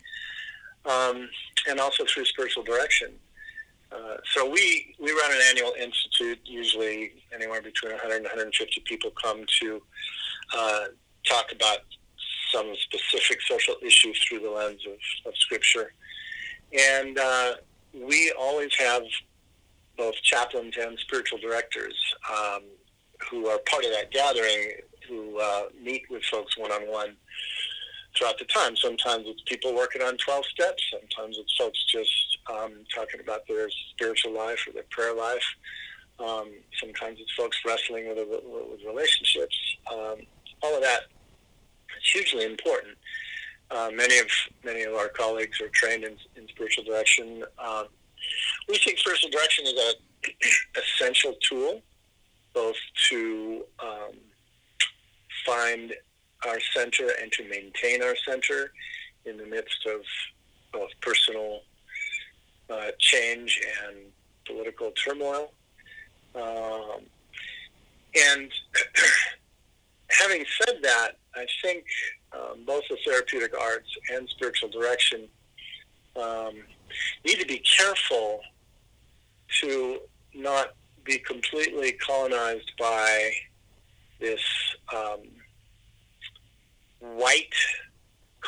[0.85, 1.29] um,
[1.69, 3.13] and also through spiritual direction.
[3.91, 6.39] Uh, so we, we run an annual institute.
[6.45, 9.83] Usually, anywhere between 100 and 150 people come to
[10.55, 10.85] uh,
[11.25, 11.79] talk about
[12.53, 15.93] some specific social issue through the lens of, of Scripture.
[16.73, 17.55] And uh,
[17.95, 19.03] we always have
[19.97, 21.95] both chaplains and spiritual directors
[22.31, 22.63] um,
[23.31, 24.73] who are part of that gathering
[25.09, 27.17] who uh, meet with folks one on one
[28.17, 28.77] throughout the time.
[28.77, 33.69] Sometimes it's people working on 12 steps, sometimes it's folks just um, talking about their
[33.91, 35.45] spiritual life or their prayer life.
[36.21, 39.57] Um, sometimes it's folks wrestling with, with relationships.
[39.91, 40.17] Um,
[40.63, 41.03] all of that
[42.13, 42.97] hugely important.
[43.71, 44.27] Uh, many of
[44.65, 47.45] many of our colleagues are trained in, in spiritual direction.
[47.59, 47.87] Um,
[48.69, 50.31] we think spiritual direction is an
[50.83, 51.83] essential tool,
[52.55, 52.77] both
[53.11, 54.13] to um,
[55.45, 55.93] find
[56.47, 58.73] our center and to maintain our center
[59.25, 60.01] in the midst of
[60.73, 61.61] both personal
[62.71, 63.97] uh, change and
[64.47, 65.53] political turmoil.
[66.35, 67.03] Um,
[68.17, 68.51] and
[70.11, 71.85] having said that, I think
[72.33, 75.29] um, both the therapeutic arts and spiritual direction
[76.17, 76.55] um,
[77.25, 78.41] need to be careful
[79.61, 80.01] to
[80.35, 80.75] not
[81.05, 83.33] be completely colonized by
[84.21, 84.41] this
[84.95, 85.21] um,
[87.01, 87.55] white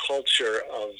[0.07, 0.91] culture of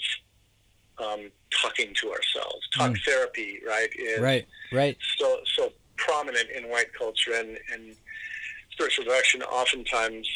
[1.05, 1.31] um,
[1.63, 2.69] talking to ourselves.
[2.75, 3.05] Talk mm.
[3.05, 3.89] therapy, right?
[3.99, 4.97] Is right, right.
[5.19, 7.97] So so prominent in white culture, and, and
[8.71, 10.29] spiritual direction oftentimes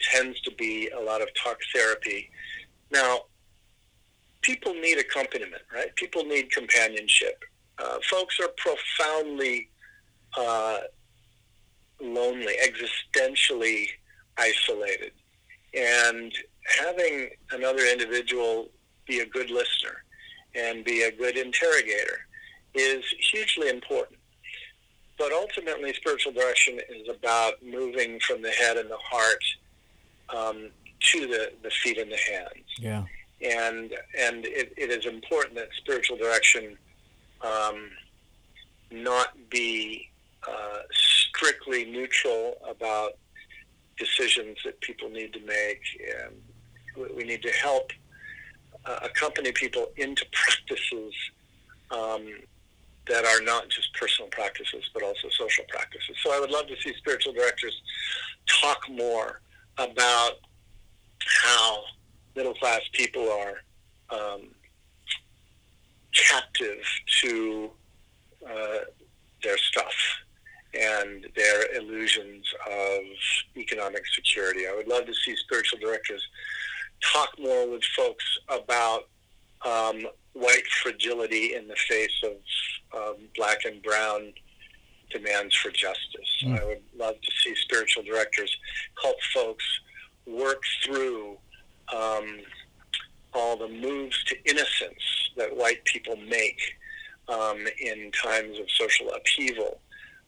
[0.00, 2.30] tends to be a lot of talk therapy.
[2.90, 3.20] Now,
[4.42, 5.94] people need accompaniment, right?
[5.96, 7.42] People need companionship.
[7.78, 9.68] Uh, folks are profoundly
[10.36, 10.78] uh,
[12.00, 13.86] lonely, existentially
[14.38, 15.12] isolated.
[15.74, 16.32] And
[16.78, 18.68] having another individual
[19.06, 20.04] be a good listener
[20.54, 22.26] and be a good interrogator
[22.74, 24.18] is hugely important.
[25.18, 29.42] But ultimately, spiritual direction is about moving from the head and the heart
[30.34, 30.70] um,
[31.00, 32.66] to the, the feet and the hands.
[32.78, 33.04] Yeah.
[33.42, 36.78] And and it, it is important that spiritual direction
[37.42, 37.90] um,
[38.90, 40.08] not be
[40.48, 43.12] uh, strictly neutral about
[43.98, 45.82] decisions that people need to make.
[46.24, 47.92] And we need to help
[48.86, 51.14] uh, accompany people into practices
[51.90, 52.26] um,
[53.08, 56.16] that are not just personal practices, but also social practices.
[56.22, 57.80] So I would love to see spiritual directors
[58.62, 59.40] talk more
[59.78, 60.32] about
[61.24, 61.82] how
[62.34, 63.54] middle class people are
[64.10, 64.42] um,
[66.12, 66.82] captive
[67.22, 67.70] to
[68.48, 68.78] uh,
[69.42, 69.94] their stuff
[70.74, 73.02] and their illusions of
[73.56, 74.66] economic security.
[74.66, 76.22] I would love to see spiritual directors
[77.12, 79.08] talk more with folks about
[79.64, 82.36] um, white fragility in the face of
[82.96, 84.32] um, black and brown
[85.10, 86.42] demands for justice.
[86.44, 86.60] Mm.
[86.60, 88.54] I would love to see spiritual directors
[89.02, 89.64] help folks
[90.26, 91.38] work through
[91.94, 92.40] um,
[93.32, 96.60] all the moves to innocence that white people make
[97.28, 99.80] um, in times of social upheaval.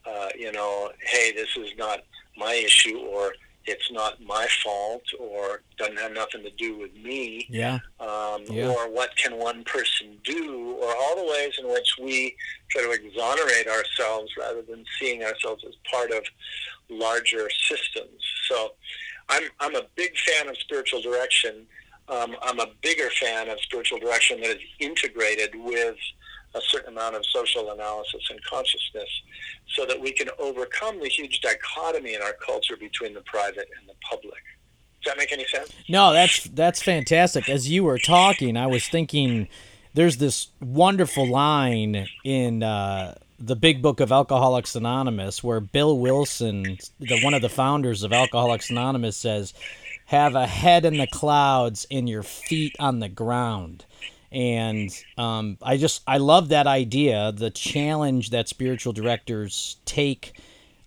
[0.04, 2.00] Uh, you know, hey, this is not
[2.36, 3.32] my issue, or
[3.68, 7.46] it's not my fault, or doesn't have nothing to do with me.
[7.48, 7.78] Yeah.
[8.00, 8.68] Um, yeah.
[8.68, 12.36] Or what can one person do, or all the ways in which we
[12.70, 16.22] try to exonerate ourselves rather than seeing ourselves as part of
[16.88, 18.22] larger systems.
[18.48, 18.72] So,
[19.28, 21.66] I'm I'm a big fan of spiritual direction.
[22.08, 25.96] Um, I'm a bigger fan of spiritual direction that is integrated with
[26.54, 29.08] a certain amount of social analysis and consciousness
[29.74, 33.88] so that we can overcome the huge dichotomy in our culture between the private and
[33.88, 34.42] the public.
[35.02, 35.72] Does that make any sense?
[35.88, 37.48] No, that's that's fantastic.
[37.48, 39.48] As you were talking, I was thinking
[39.94, 46.78] there's this wonderful line in uh, the big book of Alcoholics Anonymous where Bill Wilson,
[46.98, 49.54] the one of the founders of Alcoholics Anonymous says,
[50.06, 53.84] "Have a head in the clouds and your feet on the ground."
[54.30, 60.38] And um, I just I love that idea, the challenge that spiritual directors take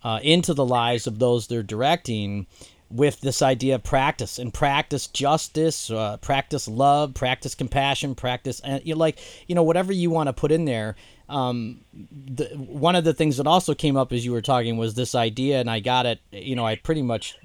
[0.03, 2.47] uh, into the lives of those they're directing,
[2.91, 8.75] with this idea of practice and practice justice, uh, practice love, practice compassion, practice and
[8.75, 10.95] uh, you like you know whatever you want to put in there.
[11.29, 14.95] Um, the, one of the things that also came up as you were talking was
[14.95, 16.19] this idea, and I got it.
[16.31, 17.37] You know, I pretty much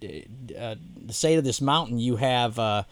[0.59, 0.75] uh,
[1.09, 2.83] say to this mountain, you have uh,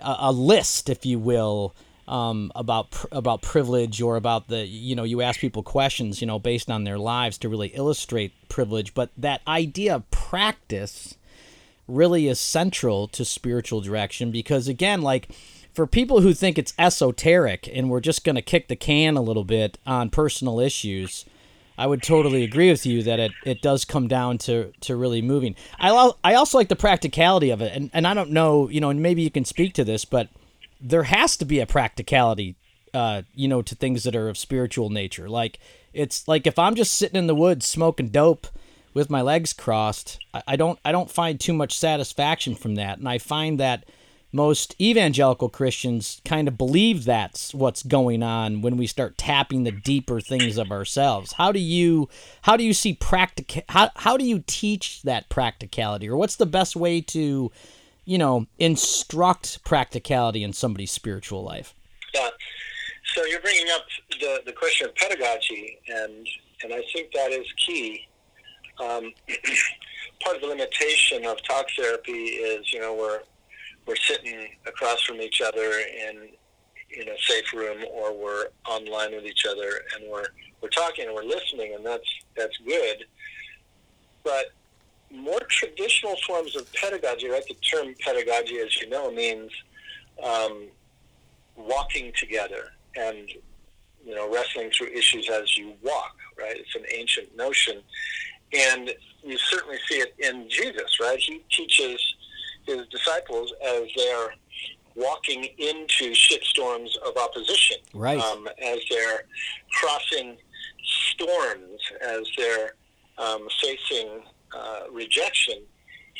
[0.00, 1.74] a list, if you will,
[2.06, 6.38] um, about about privilege or about the you know you ask people questions you know
[6.38, 11.16] based on their lives to really illustrate privilege but that idea of practice
[11.88, 15.28] really is central to spiritual direction because again like
[15.72, 19.22] for people who think it's esoteric and we're just going to kick the can a
[19.22, 21.24] little bit on personal issues
[21.76, 25.20] I would totally agree with you that it, it does come down to, to really
[25.20, 25.56] moving.
[25.78, 27.72] I, I also like the practicality of it.
[27.74, 30.28] And, and I don't know, you know, and maybe you can speak to this, but
[30.84, 32.56] there has to be a practicality,
[32.92, 35.28] uh, you know, to things that are of spiritual nature.
[35.28, 35.58] Like,
[35.92, 38.46] it's like if I'm just sitting in the woods smoking dope
[38.92, 42.98] with my legs crossed, I, I don't I don't find too much satisfaction from that,
[42.98, 43.84] and I find that
[44.30, 49.70] most evangelical Christians kind of believe that's what's going on when we start tapping the
[49.70, 51.32] deeper things of ourselves.
[51.34, 52.08] How do you
[52.42, 56.46] how do you see practic how how do you teach that practicality or what's the
[56.46, 57.52] best way to
[58.04, 61.74] you know instruct practicality in somebody's spiritual life?
[62.14, 62.30] Yeah.
[63.14, 63.84] So you're bringing up
[64.20, 66.26] the, the question of pedagogy, and
[66.62, 68.06] and I think that is key.
[68.80, 69.12] Um,
[70.24, 73.20] part of the limitation of talk therapy is, you know, we're
[73.86, 76.28] we're sitting across from each other in
[76.96, 80.26] in a safe room, or we're online with each other, and we're
[80.60, 83.04] we're talking and we're listening, and that's that's good.
[84.22, 84.46] But
[85.14, 87.46] more traditional forms of pedagogy, right?
[87.46, 89.50] The term pedagogy, as you know, means
[90.22, 90.64] um,
[91.56, 93.28] walking together and
[94.04, 96.56] you know wrestling through issues as you walk right?
[96.56, 97.80] It's an ancient notion.
[98.52, 98.92] And
[99.22, 101.18] you certainly see it in jesus right?
[101.18, 102.00] He teaches
[102.66, 104.34] his disciples as they're
[104.94, 108.20] walking into shitstorms of opposition right.
[108.20, 109.24] um, as they're
[109.72, 110.36] crossing
[110.84, 112.74] storms as they're
[113.18, 114.22] um, facing
[114.54, 115.58] uh, rejection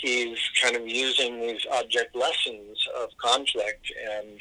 [0.04, 4.40] he's kind of using these object lessons of conflict and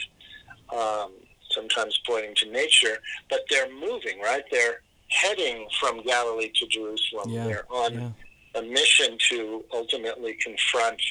[0.77, 1.11] um,
[1.51, 2.97] sometimes pointing to nature,
[3.29, 4.43] but they're moving, right?
[4.51, 7.29] They're heading from Galilee to Jerusalem.
[7.29, 8.59] Yeah, they're on yeah.
[8.59, 11.01] a mission to ultimately confront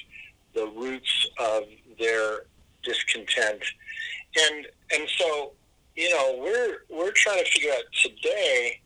[0.55, 1.65] the roots of
[1.99, 2.41] their
[2.83, 3.63] discontent.
[4.51, 5.53] And and so,
[5.95, 8.81] you know, we're we're trying to figure out today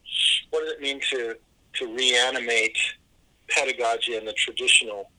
[0.50, 1.36] what does it mean to
[1.74, 2.76] to reanimate
[3.48, 5.10] pedagogy in the traditional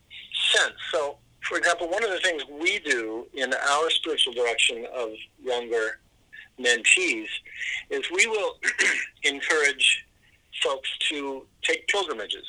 [0.53, 0.75] sense.
[0.91, 1.17] So
[1.47, 5.09] for example, one of the things we do in our spiritual direction of
[5.41, 5.99] younger
[6.59, 7.27] mentees
[7.89, 8.57] is we will
[9.23, 10.05] encourage
[10.61, 12.45] folks to take pilgrimages,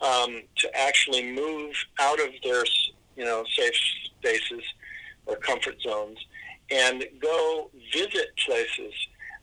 [0.00, 2.64] um, to actually move out of their
[3.16, 3.74] you know safe
[4.18, 4.62] spaces
[5.26, 6.18] or comfort zones
[6.70, 8.94] and go visit places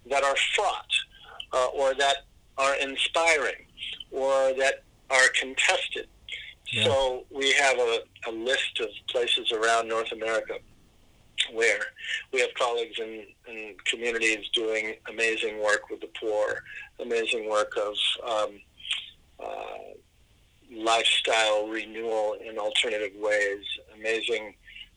[0.09, 0.91] that are fraught
[1.53, 2.25] uh, or that
[2.57, 3.65] are inspiring
[4.11, 6.07] or that are contested.
[6.71, 6.85] Yeah.
[6.85, 10.55] So we have a, a list of places around North America
[11.53, 11.79] where
[12.33, 16.63] we have colleagues in, in communities doing amazing work with the poor,
[16.99, 17.95] amazing work of
[18.27, 18.59] um,
[19.39, 19.93] uh,
[20.75, 23.63] lifestyle renewal in alternative ways,
[23.95, 24.55] amazing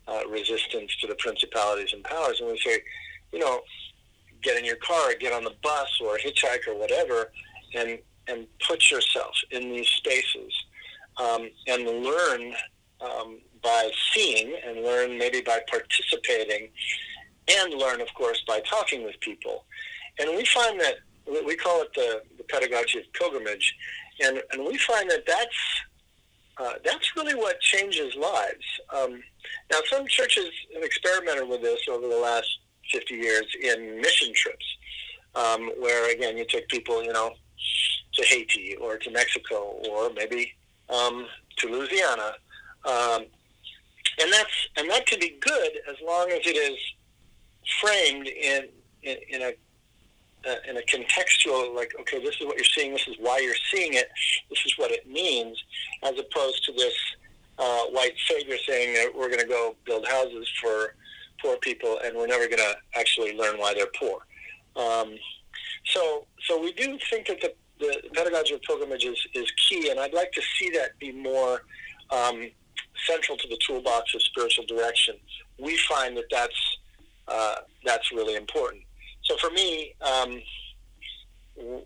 [0.09, 2.41] uh, resistance to the principalities and powers.
[2.41, 2.81] And we say,
[3.33, 3.61] you know,
[4.43, 7.31] get in your car, get on the bus or hitchhike or whatever,
[7.75, 7.99] and
[8.31, 10.53] and put yourself in these spaces
[11.17, 12.55] um, and learn
[13.01, 16.69] um, by seeing and learn maybe by participating
[17.49, 19.65] and learn, of course, by talking with people.
[20.19, 20.97] And we find that
[21.47, 23.75] we call it the, the pedagogy of pilgrimage,
[24.23, 25.57] and, and we find that that's
[26.59, 28.65] uh, that's really what changes lives.
[28.95, 29.23] Um,
[29.71, 32.49] now, some churches have experimented with this over the last
[32.93, 34.65] 50 years in mission trips,
[35.35, 37.33] um, where again you take people, you know,
[38.21, 40.53] to Haiti or to Mexico or maybe
[40.89, 41.27] um,
[41.59, 42.33] to Louisiana,
[42.85, 43.25] um,
[44.21, 46.79] and that's and that can be good as long as it is
[47.81, 48.69] framed in
[49.03, 49.53] in, in a
[50.49, 53.55] uh, in a contextual like okay this is what you're seeing this is why you're
[53.73, 54.09] seeing it
[54.49, 55.63] this is what it means
[56.03, 56.95] as opposed to this
[57.59, 60.95] uh, white savior saying that we're going to go build houses for
[61.43, 64.21] poor people and we're never going to actually learn why they're poor.
[64.77, 65.17] Um,
[65.85, 69.99] so so we do think that the, the pedagogy of pilgrimage is, is key and
[69.99, 71.63] I'd like to see that be more
[72.11, 72.49] um,
[73.07, 75.17] central to the toolbox of spiritual direction.
[75.59, 76.79] We find that that's
[77.29, 78.83] uh, that's really important.
[79.23, 80.43] So for me, um,
[81.57, 81.85] w-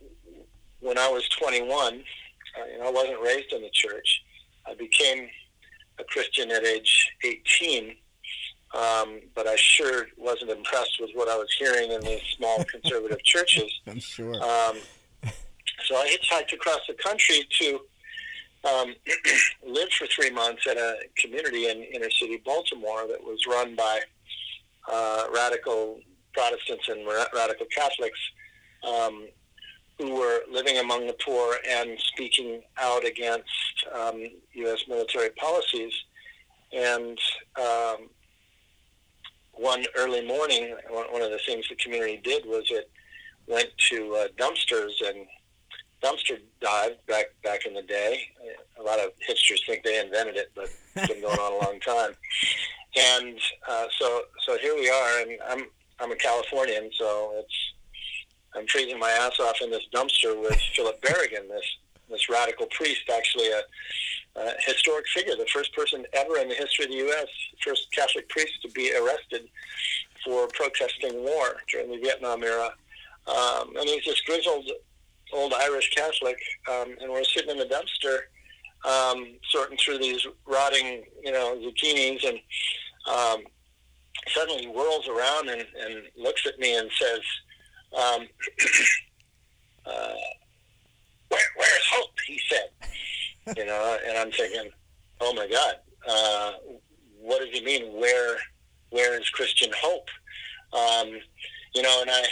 [0.80, 4.22] when I was 21, uh, you know, I wasn't raised in the church.
[4.66, 5.28] I became
[5.98, 7.94] a Christian at age 18,
[8.74, 13.22] um, but I sure wasn't impressed with what I was hearing in these small conservative
[13.22, 13.70] churches.
[13.86, 14.34] I'm sure.
[14.42, 14.78] Um,
[15.86, 17.80] so I hitchhiked across the country to
[18.64, 18.94] um,
[19.98, 24.00] for three months at a community in inner city Baltimore that was run by
[24.90, 26.00] uh, radical
[26.32, 28.18] Protestants and radical Catholics
[28.86, 29.28] um,
[29.98, 33.44] who were living among the poor and speaking out against
[33.94, 34.80] um, U.S.
[34.88, 35.92] military policies.
[36.72, 37.18] And
[37.56, 38.08] um,
[39.52, 42.90] one early morning, one of the things the community did was it
[43.46, 45.26] went to uh, dumpsters and
[46.04, 48.28] dumpster dive back back in the day.
[48.78, 51.80] A lot of hipsters think they invented it, but it's been going on a long
[51.80, 52.12] time.
[52.96, 53.38] And
[53.68, 55.66] uh, so so here we are, and I'm
[56.00, 57.72] I'm a Californian, so it's
[58.54, 61.76] I'm freezing my ass off in this dumpster with Philip Berrigan, this
[62.10, 63.62] this radical priest, actually a,
[64.36, 67.26] a historic figure, the first person ever in the history of the U.S.,
[67.64, 69.48] first Catholic priest to be arrested
[70.24, 72.70] for protesting war during the Vietnam era.
[73.26, 74.70] Um, and he's this grizzled
[75.34, 76.38] old Irish Catholic,
[76.70, 78.20] um, and we're sitting in the dumpster
[78.84, 82.38] um, sorting through these rotting, you know, zucchinis, and
[83.10, 83.44] um,
[84.28, 87.20] suddenly whirls around and, and looks at me and says,
[87.96, 88.28] um,
[89.86, 90.14] uh,
[91.28, 94.70] Where, "Where's hope?" He said, you know, and I'm thinking,
[95.20, 95.74] "Oh my God,
[96.08, 96.52] uh,
[97.18, 97.98] what does he mean?
[97.98, 98.36] Where,
[98.90, 100.08] where is Christian hope?"
[100.72, 101.18] Um,
[101.74, 102.24] you know, and I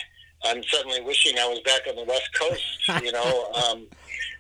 [0.45, 2.63] I'm suddenly wishing I was back on the West Coast.
[3.03, 3.87] You know, um,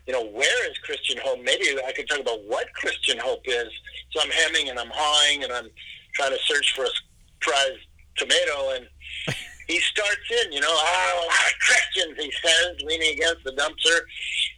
[0.07, 1.40] you know, where is Christian hope?
[1.42, 3.68] Maybe I could talk about what Christian hope is.
[4.11, 5.68] So I'm hemming and I'm hawing and I'm
[6.14, 6.90] trying to search for a
[7.40, 7.78] prize
[8.16, 8.86] tomato, and
[9.68, 10.53] he starts in.
[10.53, 13.98] You know, oh, a lot of Christians, he says, leaning against the dumpster,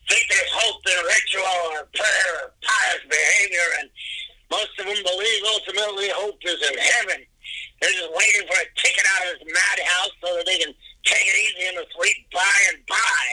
[0.08, 3.88] think there's hope in ritual or prayer or pious behavior, and
[4.50, 7.24] most of them believe ultimately hope is in heaven.
[7.80, 10.72] They're just waiting for a ticket out of this madhouse so that they can
[11.04, 13.24] take it easy in the sweet by and by.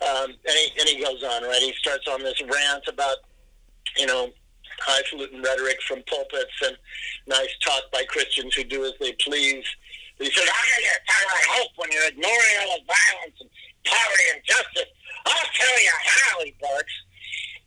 [0.00, 1.60] Um, and, he, and he goes on, right?
[1.60, 3.18] He starts on this rant about,
[3.96, 4.30] you know,
[4.80, 6.76] highfalutin rhetoric from pulpits and
[7.26, 9.64] nice talk by Christians who do as they please.
[10.18, 13.50] He says, how can you talk about hope when you're ignoring all the violence and
[13.84, 14.90] poverty and justice?
[15.26, 16.92] I'll tell you how, he barks.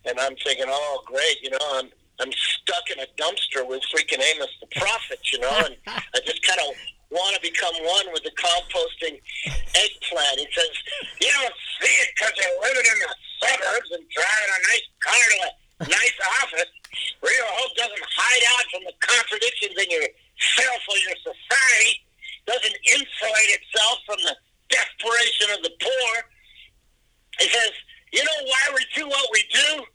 [0.06, 1.90] And I'm thinking, oh, great, you know, I'm,
[2.20, 6.42] I'm stuck in a dumpster with freaking Amos the prophet, you know, and I just
[6.44, 6.76] kind of
[7.14, 9.22] want to become one with the composting
[9.78, 10.42] eggplant.
[10.42, 10.74] He says,
[11.22, 15.26] you don't see it because you're living in the suburbs and driving a nice car
[15.30, 16.72] to a nice office.
[17.22, 22.02] Real hope doesn't hide out from the contradictions in yourself or your society,
[22.50, 24.36] doesn't insulate itself from the
[24.74, 26.14] desperation of the poor.
[27.40, 27.74] He says,
[28.10, 29.86] you know why we do what we do?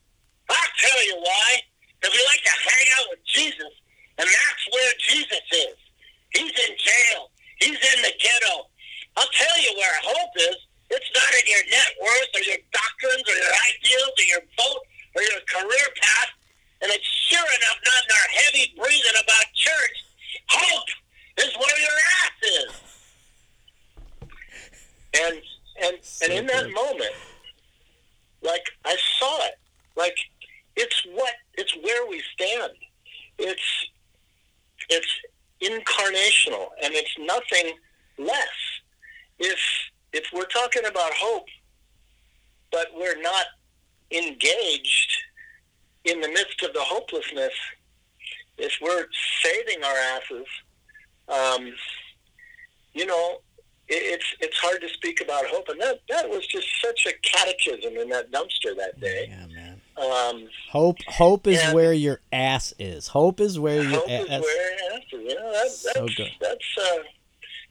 [0.50, 1.62] I'll tell you why.
[1.98, 3.74] Because we like to hang out with Jesus,
[4.18, 5.78] and that's where Jesus is.
[6.30, 7.30] He's in jail.
[7.58, 8.70] He's in the ghetto.
[9.16, 10.56] I'll tell you where hope is.
[10.90, 14.82] It's not in your net worth or your doctrines or your ideals or your vote
[15.16, 16.30] or your career path.
[16.82, 19.96] And it's sure enough not in our heavy breathing about church.
[20.48, 20.88] Hope
[21.38, 22.72] is where your ass is.
[25.18, 25.42] And
[25.82, 27.14] and so and in that moment,
[28.42, 29.58] like I saw it.
[29.96, 30.16] Like
[30.76, 32.72] it's what it's where we stand.
[33.38, 33.86] It's
[34.88, 35.08] it's
[35.60, 37.72] incarnational, and it's nothing
[38.16, 38.48] less.
[39.38, 39.58] If
[40.12, 41.46] if we're talking about hope,
[42.70, 43.46] but we're not
[44.10, 45.12] engaged
[46.04, 47.52] in the midst of the hopelessness,
[48.56, 49.06] if we're
[49.42, 50.46] saving our asses,
[51.28, 51.74] um,
[52.94, 53.40] you know,
[53.88, 57.12] it, it's it's hard to speak about hope, and that that was just such a
[57.22, 59.28] catechism in that dumpster that day.
[59.28, 59.80] Yeah, man.
[59.98, 60.48] Um,
[60.78, 63.08] hope hope is where your ass is.
[63.08, 64.40] Hope is where your hope ass is.
[64.40, 65.12] Where your ass is.
[65.12, 66.30] You know, that, that's so good.
[66.40, 66.98] That's uh,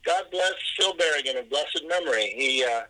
[0.06, 2.34] God bless Phil Berrigan of blessed memory.
[2.36, 2.82] He uh,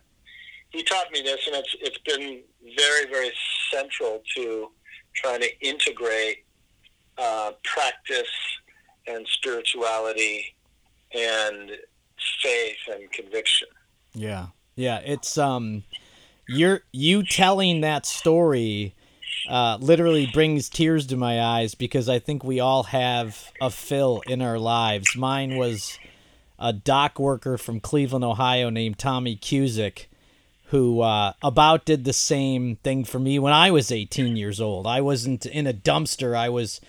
[0.70, 2.42] he taught me this, and it's it's been
[2.76, 3.30] very very
[3.72, 4.70] central to
[5.14, 6.44] trying to integrate
[7.16, 8.26] uh, practice
[9.06, 10.54] and spirituality
[11.14, 11.70] and
[12.42, 13.68] faith and conviction.
[14.14, 15.00] Yeah, yeah.
[15.04, 15.84] It's um,
[16.48, 18.94] you're you telling that story
[19.48, 24.22] uh, literally brings tears to my eyes because I think we all have a Phil
[24.26, 25.16] in our lives.
[25.16, 25.98] Mine was
[26.58, 30.06] a dock worker from Cleveland, Ohio, named Tommy Cusick,
[30.66, 34.86] who uh, about did the same thing for me when I was 18 years old.
[34.86, 36.36] I wasn't in a dumpster.
[36.36, 36.80] I was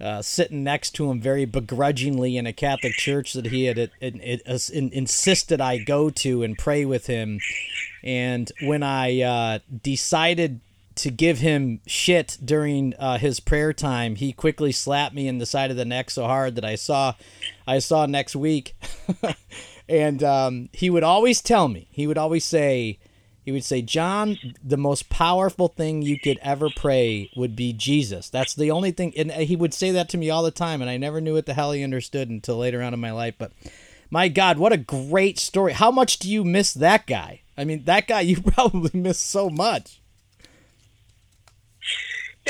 [0.00, 3.90] uh, sitting next to him very begrudgingly in a Catholic church that he had it,
[4.00, 7.40] it, it, insisted I go to and pray with him.
[8.02, 10.60] And when I uh, decided
[11.00, 15.46] to give him shit during uh, his prayer time, he quickly slapped me in the
[15.46, 17.14] side of the neck so hard that I saw,
[17.66, 18.74] I saw next week,
[19.88, 22.98] and um, he would always tell me, he would always say,
[23.42, 28.28] he would say, John, the most powerful thing you could ever pray would be Jesus.
[28.28, 30.90] That's the only thing, and he would say that to me all the time, and
[30.90, 33.34] I never knew what the hell he understood until later on in my life.
[33.38, 33.52] But
[34.10, 35.72] my God, what a great story!
[35.72, 37.40] How much do you miss that guy?
[37.56, 39.99] I mean, that guy you probably miss so much.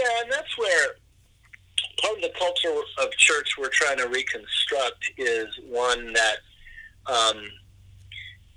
[0.00, 0.94] Yeah, and that's where
[2.02, 6.36] part of the culture of church we're trying to reconstruct is one that
[7.06, 7.42] um,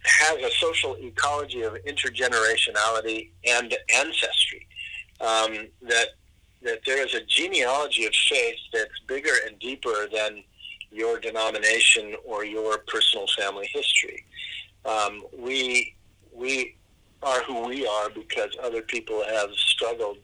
[0.04, 4.68] has a social ecology of intergenerationality and ancestry.
[5.20, 6.08] Um, that
[6.62, 10.44] that there is a genealogy of faith that's bigger and deeper than
[10.92, 14.24] your denomination or your personal family history.
[14.86, 15.96] Um, we
[16.32, 16.78] we
[17.22, 20.18] are who we are because other people have struggled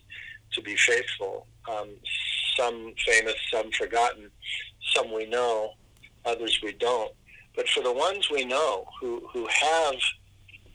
[0.54, 1.48] to be faithful.
[1.70, 1.90] Um,
[2.58, 4.30] some famous, some forgotten,
[4.94, 5.74] some we know,
[6.26, 7.12] others we don't.
[7.56, 9.96] But for the ones we know who, who have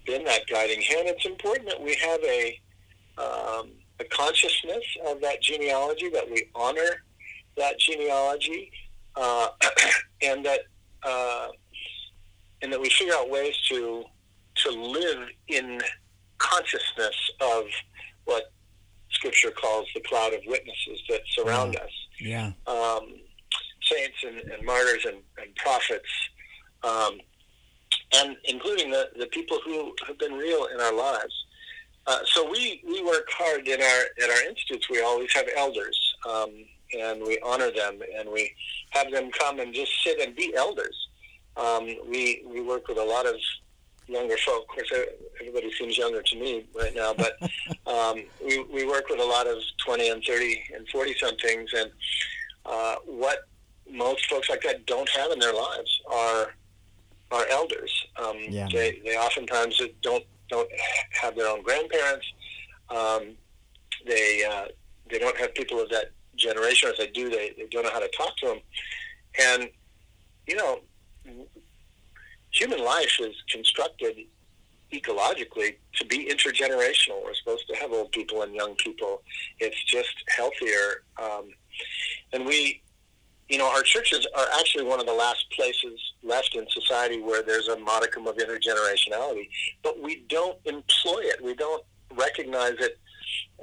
[0.06, 2.60] been that guiding hand, it's important that we have a,
[3.18, 3.70] um,
[4.00, 7.02] a consciousness of that genealogy, that we honor
[7.56, 8.70] that genealogy,
[9.16, 9.48] uh,
[10.22, 10.60] and that
[11.02, 11.48] uh,
[12.62, 14.04] and that we figure out ways to
[14.56, 15.80] to live in
[16.38, 17.64] consciousness of
[18.24, 18.52] what
[19.14, 21.80] Scripture calls the cloud of witnesses that surround yeah.
[21.80, 21.90] us.
[22.20, 22.52] Yeah.
[22.66, 23.14] Um,
[23.82, 26.08] saints and, and, martyrs and, and prophets,
[26.82, 27.18] um,
[28.14, 31.34] and including the, the people who have been real in our lives.
[32.06, 34.90] Uh, so we, we work hard in our at our institutes.
[34.90, 35.98] We always have elders,
[36.28, 36.50] um,
[36.98, 38.54] and we honor them, and we
[38.90, 40.96] have them come and just sit and be elders.
[41.56, 43.36] Um, we we work with a lot of
[44.06, 44.62] younger folk.
[44.62, 44.92] Of course,
[45.40, 47.36] everybody seems younger to me right now, but
[47.86, 51.70] um, we, we work with a lot of 20 and 30 and 40 somethings.
[51.74, 51.90] And
[52.66, 53.48] uh, what
[53.90, 56.54] most folks like that don't have in their lives are
[57.30, 58.06] are elders.
[58.22, 58.68] Um, yeah.
[58.70, 60.68] They they oftentimes don't don't
[61.20, 62.26] have their own grandparents.
[62.90, 63.32] Um,
[64.06, 64.66] they uh,
[65.10, 66.88] they don't have people of that generation.
[66.88, 68.60] Or if they do, they, they don't know how to talk to them.
[69.40, 69.68] And
[70.46, 70.80] you know,
[72.54, 74.16] human life is constructed
[74.92, 77.22] ecologically to be intergenerational.
[77.24, 79.22] We're supposed to have old people and young people.
[79.58, 81.02] It's just healthier.
[81.20, 81.50] Um,
[82.32, 82.80] and we,
[83.48, 87.42] you know, our churches are actually one of the last places left in society where
[87.42, 89.48] there's a modicum of intergenerationality,
[89.82, 91.42] but we don't employ it.
[91.42, 91.84] We don't
[92.16, 92.98] recognize it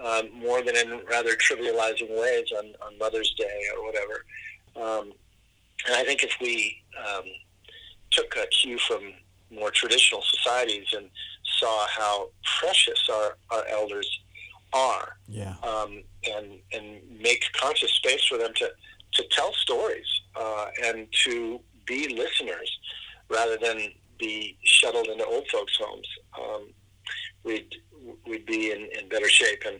[0.03, 4.25] um, more than in rather trivializing ways on, on Mother's Day or whatever.
[4.75, 5.13] Um,
[5.87, 7.23] and I think if we um,
[8.11, 9.13] took a cue from
[9.49, 11.09] more traditional societies and
[11.59, 14.09] saw how precious our, our elders
[14.73, 15.17] are.
[15.27, 15.55] Yeah.
[15.63, 18.69] Um, and and make conscious space for them to
[19.13, 22.79] to tell stories uh, and to be listeners
[23.29, 26.07] rather than be shuttled into old folks' homes.
[26.39, 26.69] Um,
[27.43, 27.75] we'd
[28.27, 29.63] we'd be in, in better shape.
[29.65, 29.79] And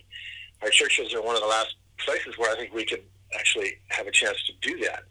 [0.62, 3.04] our churches are one of the last places where I think we could
[3.38, 5.04] actually have a chance to do that.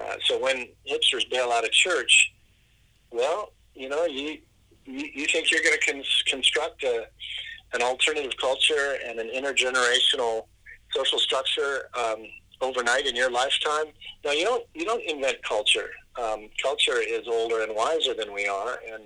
[0.00, 2.32] Uh, so when hipsters bail out of church,
[3.16, 4.38] well, you know, you
[4.84, 7.06] you, you think you're going to cons- construct a,
[7.74, 10.46] an alternative culture and an intergenerational
[10.94, 12.22] social structure um,
[12.60, 13.86] overnight in your lifetime?
[14.24, 14.64] No, you don't.
[14.74, 15.90] You don't invent culture.
[16.16, 19.04] Um, culture is older and wiser than we are, and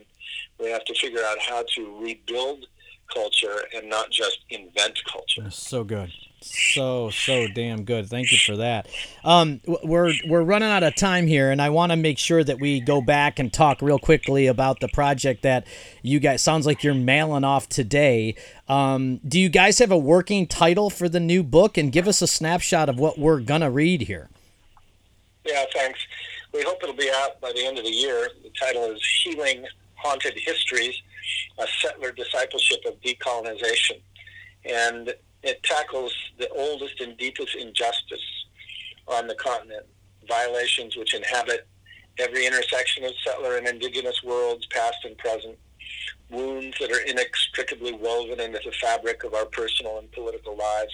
[0.58, 2.66] we have to figure out how to rebuild
[3.12, 5.42] culture and not just invent culture.
[5.42, 6.10] That's so good
[6.42, 8.08] so so damn good.
[8.08, 8.88] Thank you for that.
[9.24, 12.58] Um, we're we're running out of time here, and I want to make sure that
[12.58, 15.66] we go back and talk real quickly about the project that
[16.02, 18.34] you guys sounds like you're mailing off today.
[18.68, 21.76] Um, do you guys have a working title for the new book?
[21.76, 24.30] And give us a snapshot of what we're gonna read here.
[25.44, 26.00] Yeah, thanks.
[26.52, 28.28] We hope it'll be out by the end of the year.
[28.42, 31.00] The title is "Healing Haunted Histories:
[31.58, 34.00] A Settler Discipleship of Decolonization,"
[34.64, 38.44] and it tackles the oldest and deepest injustice
[39.06, 39.86] on the continent,
[40.28, 41.66] violations which inhabit
[42.18, 45.58] every intersection of settler and indigenous worlds, past and present,
[46.28, 50.92] wounds that are inextricably woven into the fabric of our personal and political lives.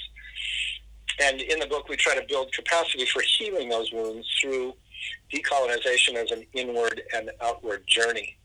[1.20, 4.74] And in the book, we try to build capacity for healing those wounds through
[5.32, 8.36] decolonization as an inward and outward journey.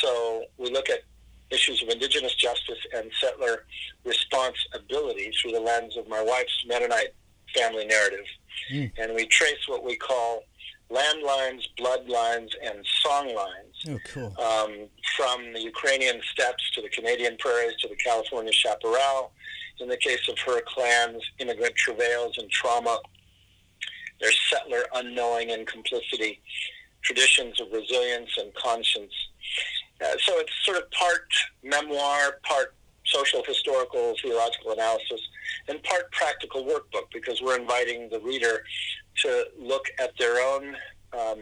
[0.00, 1.00] So we look at
[1.50, 3.64] issues of indigenous justice and settler
[4.04, 7.14] responsibility through the lens of my wife's Mennonite
[7.54, 8.26] family narrative.
[8.72, 8.92] Mm.
[8.98, 10.44] And we trace what we call
[10.90, 13.88] landlines, bloodlines, and songlines.
[13.88, 14.34] Oh, cool.
[14.38, 19.32] Um, from the Ukrainian steppes to the Canadian prairies to the California chaparral.
[19.80, 22.98] In the case of her clan's immigrant travails and trauma,
[24.20, 26.40] their settler unknowing and complicity,
[27.02, 29.12] traditions of resilience and conscience.
[30.00, 31.26] Uh, so it's sort of part
[31.62, 32.74] memoir, part
[33.04, 35.20] social, historical, theological analysis,
[35.68, 38.64] and part practical workbook because we're inviting the reader
[39.22, 40.76] to look at their own
[41.12, 41.38] um,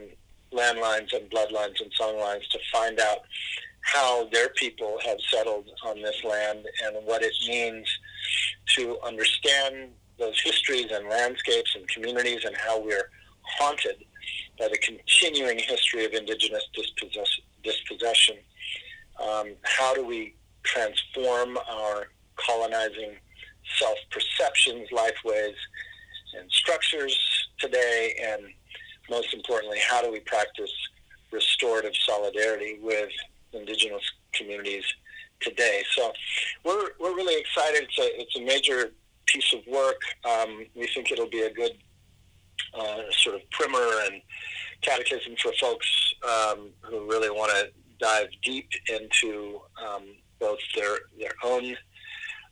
[0.53, 3.19] landlines and bloodlines and songlines to find out
[3.81, 7.87] how their people have settled on this land and what it means
[8.75, 13.11] to understand those histories and landscapes and communities and how we're
[13.43, 13.97] haunted
[14.59, 18.37] by the continuing history of indigenous dispossess- dispossession.
[19.23, 23.17] Um, how do we transform our colonizing
[23.79, 25.55] self perceptions, lifeways,
[26.39, 27.17] and structures
[27.59, 28.15] today?
[28.23, 28.43] And
[29.11, 30.73] most importantly, how do we practice
[31.33, 33.11] restorative solidarity with
[33.53, 34.03] indigenous
[34.33, 34.85] communities
[35.41, 35.83] today?
[35.93, 36.13] So
[36.65, 37.85] we're, we're really excited.
[37.85, 38.93] It's a, it's a major
[39.27, 40.01] piece of work.
[40.25, 41.73] Um, we think it'll be a good
[42.79, 44.21] uh, sort of primer and
[44.85, 50.05] catechism for folks um, who really want to dive deep into um,
[50.39, 51.77] both their their own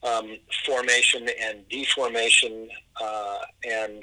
[0.02, 2.68] um, formation and deformation,
[3.00, 4.02] uh, and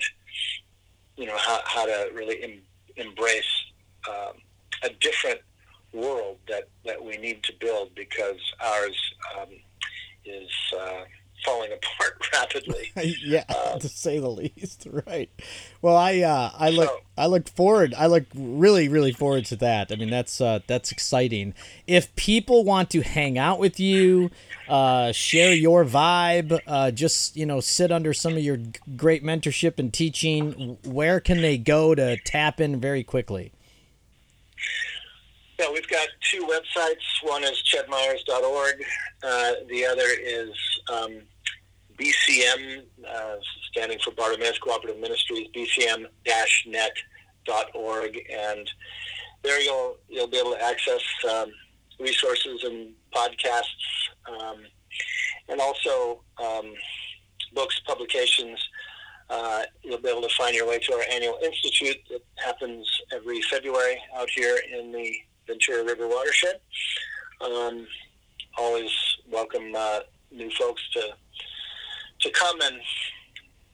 [1.17, 2.61] you know how, how to really em-
[2.95, 3.65] embrace
[4.07, 4.34] um,
[4.84, 5.39] a different
[5.93, 9.49] world that, that we need to build because ours um,
[10.25, 10.49] is
[10.80, 11.01] uh,
[11.46, 12.92] falling apart rapidly.
[13.24, 14.88] yeah, uh, to say the least.
[15.08, 15.30] Right.
[15.82, 17.94] Well, I uh, I look so, I look forward.
[17.98, 19.92] I look really really forward to that.
[19.92, 21.54] I mean, that's uh, that's exciting.
[21.88, 24.32] If people want to hang out with you,
[24.68, 28.60] uh, share your vibe, uh, just you know, sit under some of your
[28.96, 33.52] great mentorship and teaching, where can they go to tap in very quickly?
[35.60, 37.03] Yeah, we've got two websites.
[37.22, 38.82] One is chedmyers.org.
[39.22, 40.51] Uh, the other is
[40.89, 41.24] um,
[41.99, 43.36] BCM, uh,
[43.70, 46.07] standing for Bartimaeus Cooperative Ministries, bcm-net.org.
[48.32, 48.72] And
[49.43, 51.51] there you'll, you'll be able to access um,
[51.99, 54.64] resources and podcasts um,
[55.49, 56.74] and also um,
[57.53, 58.66] books, publications.
[59.30, 63.41] Uh, you'll be able to find your way to our annual institute that happens every
[63.41, 65.14] February out here in the
[65.50, 66.60] Ventura River watershed.
[67.41, 67.88] Um,
[68.58, 68.91] always
[69.32, 71.02] welcome uh, new folks to
[72.22, 72.80] to come and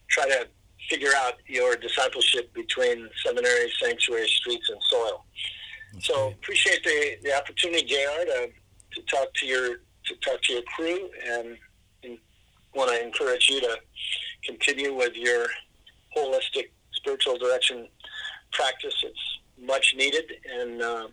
[0.07, 0.47] try to
[0.89, 5.25] figure out your discipleship between seminary, sanctuary, streets, and soil.
[5.99, 8.25] So appreciate the, the opportunity, Jr.
[8.25, 8.49] To,
[8.93, 11.57] to talk to your to talk to your crew, and,
[12.03, 12.17] and
[12.75, 13.77] want to encourage you to
[14.45, 15.47] continue with your
[16.15, 17.87] holistic spiritual direction
[18.51, 18.93] practice.
[19.03, 21.07] It's much needed, and uh,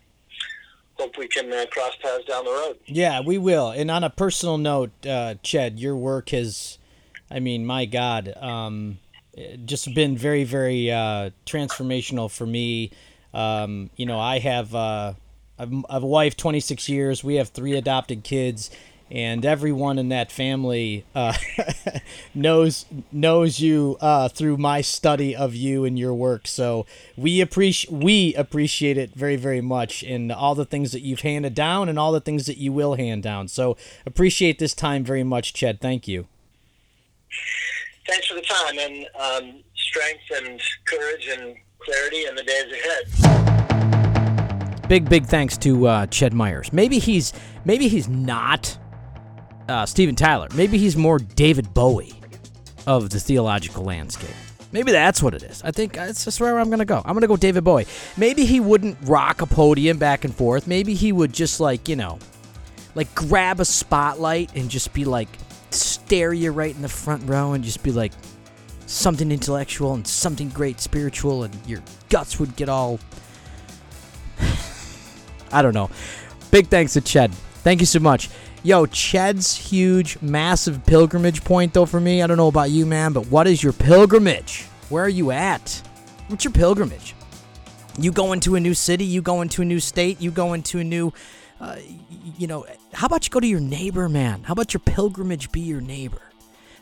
[0.98, 2.78] hope we can uh, cross paths down the road.
[2.86, 3.70] Yeah, we will.
[3.70, 6.78] And on a personal note, uh, Ched, your work has,
[7.30, 8.98] I mean, my God, um,
[9.64, 12.90] just been very, very uh, transformational for me.
[13.32, 15.14] Um, you know, I have, uh,
[15.58, 17.24] I've, I have a wife, 26 years.
[17.24, 18.70] We have three adopted kids
[19.12, 21.34] and everyone in that family uh,
[22.34, 26.48] knows knows you uh, through my study of you and your work.
[26.48, 26.86] So
[27.16, 31.54] we appreciate we appreciate it very very much, and all the things that you've handed
[31.54, 33.48] down, and all the things that you will hand down.
[33.48, 35.80] So appreciate this time very much, Ched.
[35.80, 36.26] Thank you.
[38.08, 43.32] Thanks for the time and um, strength and courage and clarity in the days ahead
[44.88, 46.70] big big thanks to uh, Ched Myers.
[46.70, 47.32] Maybe he's
[47.64, 48.76] maybe he's not
[49.72, 50.48] uh, Steven Tyler.
[50.54, 52.14] Maybe he's more David Bowie
[52.86, 54.34] of the theological landscape.
[54.70, 55.62] Maybe that's what it is.
[55.62, 56.98] I think that's just where I'm going to go.
[57.04, 57.86] I'm going to go David Bowie.
[58.16, 60.66] Maybe he wouldn't rock a podium back and forth.
[60.66, 62.18] Maybe he would just, like, you know,
[62.94, 65.28] like grab a spotlight and just be like,
[65.70, 68.12] stare you right in the front row and just be like,
[68.86, 72.98] something intellectual and something great spiritual, and your guts would get all.
[75.52, 75.90] I don't know.
[76.50, 77.32] Big thanks to Ched.
[77.62, 78.28] Thank you so much.
[78.64, 82.22] Yo, Ched's huge, massive pilgrimage point, though, for me.
[82.22, 84.62] I don't know about you, man, but what is your pilgrimage?
[84.88, 85.82] Where are you at?
[86.28, 87.16] What's your pilgrimage?
[87.98, 90.78] You go into a new city, you go into a new state, you go into
[90.78, 91.12] a new,
[91.60, 91.76] uh,
[92.38, 94.44] you know, how about you go to your neighbor, man?
[94.44, 96.22] How about your pilgrimage be your neighbor?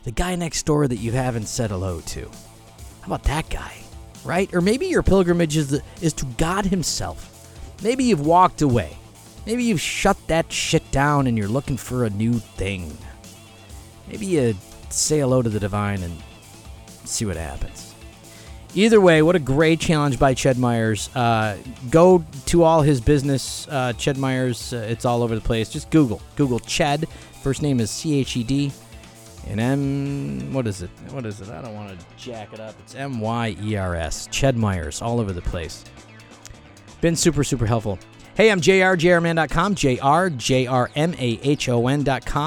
[0.03, 2.29] The guy next door that you haven't said hello to.
[3.01, 3.73] How about that guy,
[4.23, 4.53] right?
[4.53, 7.27] Or maybe your pilgrimage is, the, is to God Himself.
[7.81, 8.97] Maybe you've walked away
[9.45, 12.95] Maybe you've shut that shit down and you're looking for a new thing.
[14.07, 14.55] Maybe you
[14.89, 16.15] say hello to the divine and
[17.05, 17.95] see what happens.
[18.73, 21.13] Either way, what a great challenge by Ched Myers.
[21.13, 21.57] Uh,
[21.89, 24.71] go to all his business, uh, Ched Myers.
[24.71, 25.69] Uh, it's all over the place.
[25.69, 26.21] Just Google.
[26.37, 27.07] Google Ched.
[27.43, 28.71] First name is C H E D.
[29.47, 30.53] And M.
[30.53, 30.89] What is it?
[31.09, 31.49] What is it?
[31.49, 32.75] I don't want to jack it up.
[32.79, 34.29] It's M Y E R S.
[34.29, 35.01] Ched Myers.
[35.01, 35.83] All over the place.
[37.01, 37.99] Been super, super helpful.
[38.41, 39.75] Hey, I'm JR, jrman.com.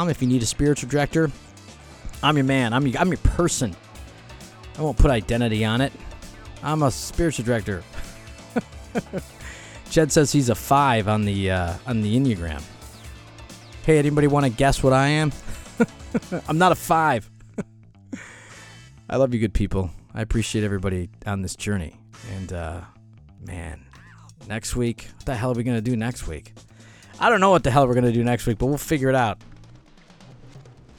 [0.09, 1.31] If you need a spiritual director,
[2.21, 2.73] I'm your man.
[2.73, 3.77] I'm your, I'm your person.
[4.77, 5.93] I won't put identity on it.
[6.65, 7.85] I'm a spiritual director.
[9.87, 12.65] Ched says he's a five on the uh, on the Enneagram.
[13.87, 15.31] Hey, anybody want to guess what I am?
[16.49, 17.31] I'm not a five.
[19.09, 19.93] I love you, good people.
[20.13, 22.01] I appreciate everybody on this journey.
[22.35, 22.81] And uh,
[23.47, 23.85] man,
[24.49, 26.55] next week, what the hell are we gonna do next week?
[27.19, 29.15] I don't know what the hell we're gonna do next week, but we'll figure it
[29.15, 29.39] out.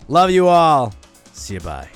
[0.08, 0.94] Love you all.
[1.34, 1.60] See you.
[1.60, 1.90] Bye.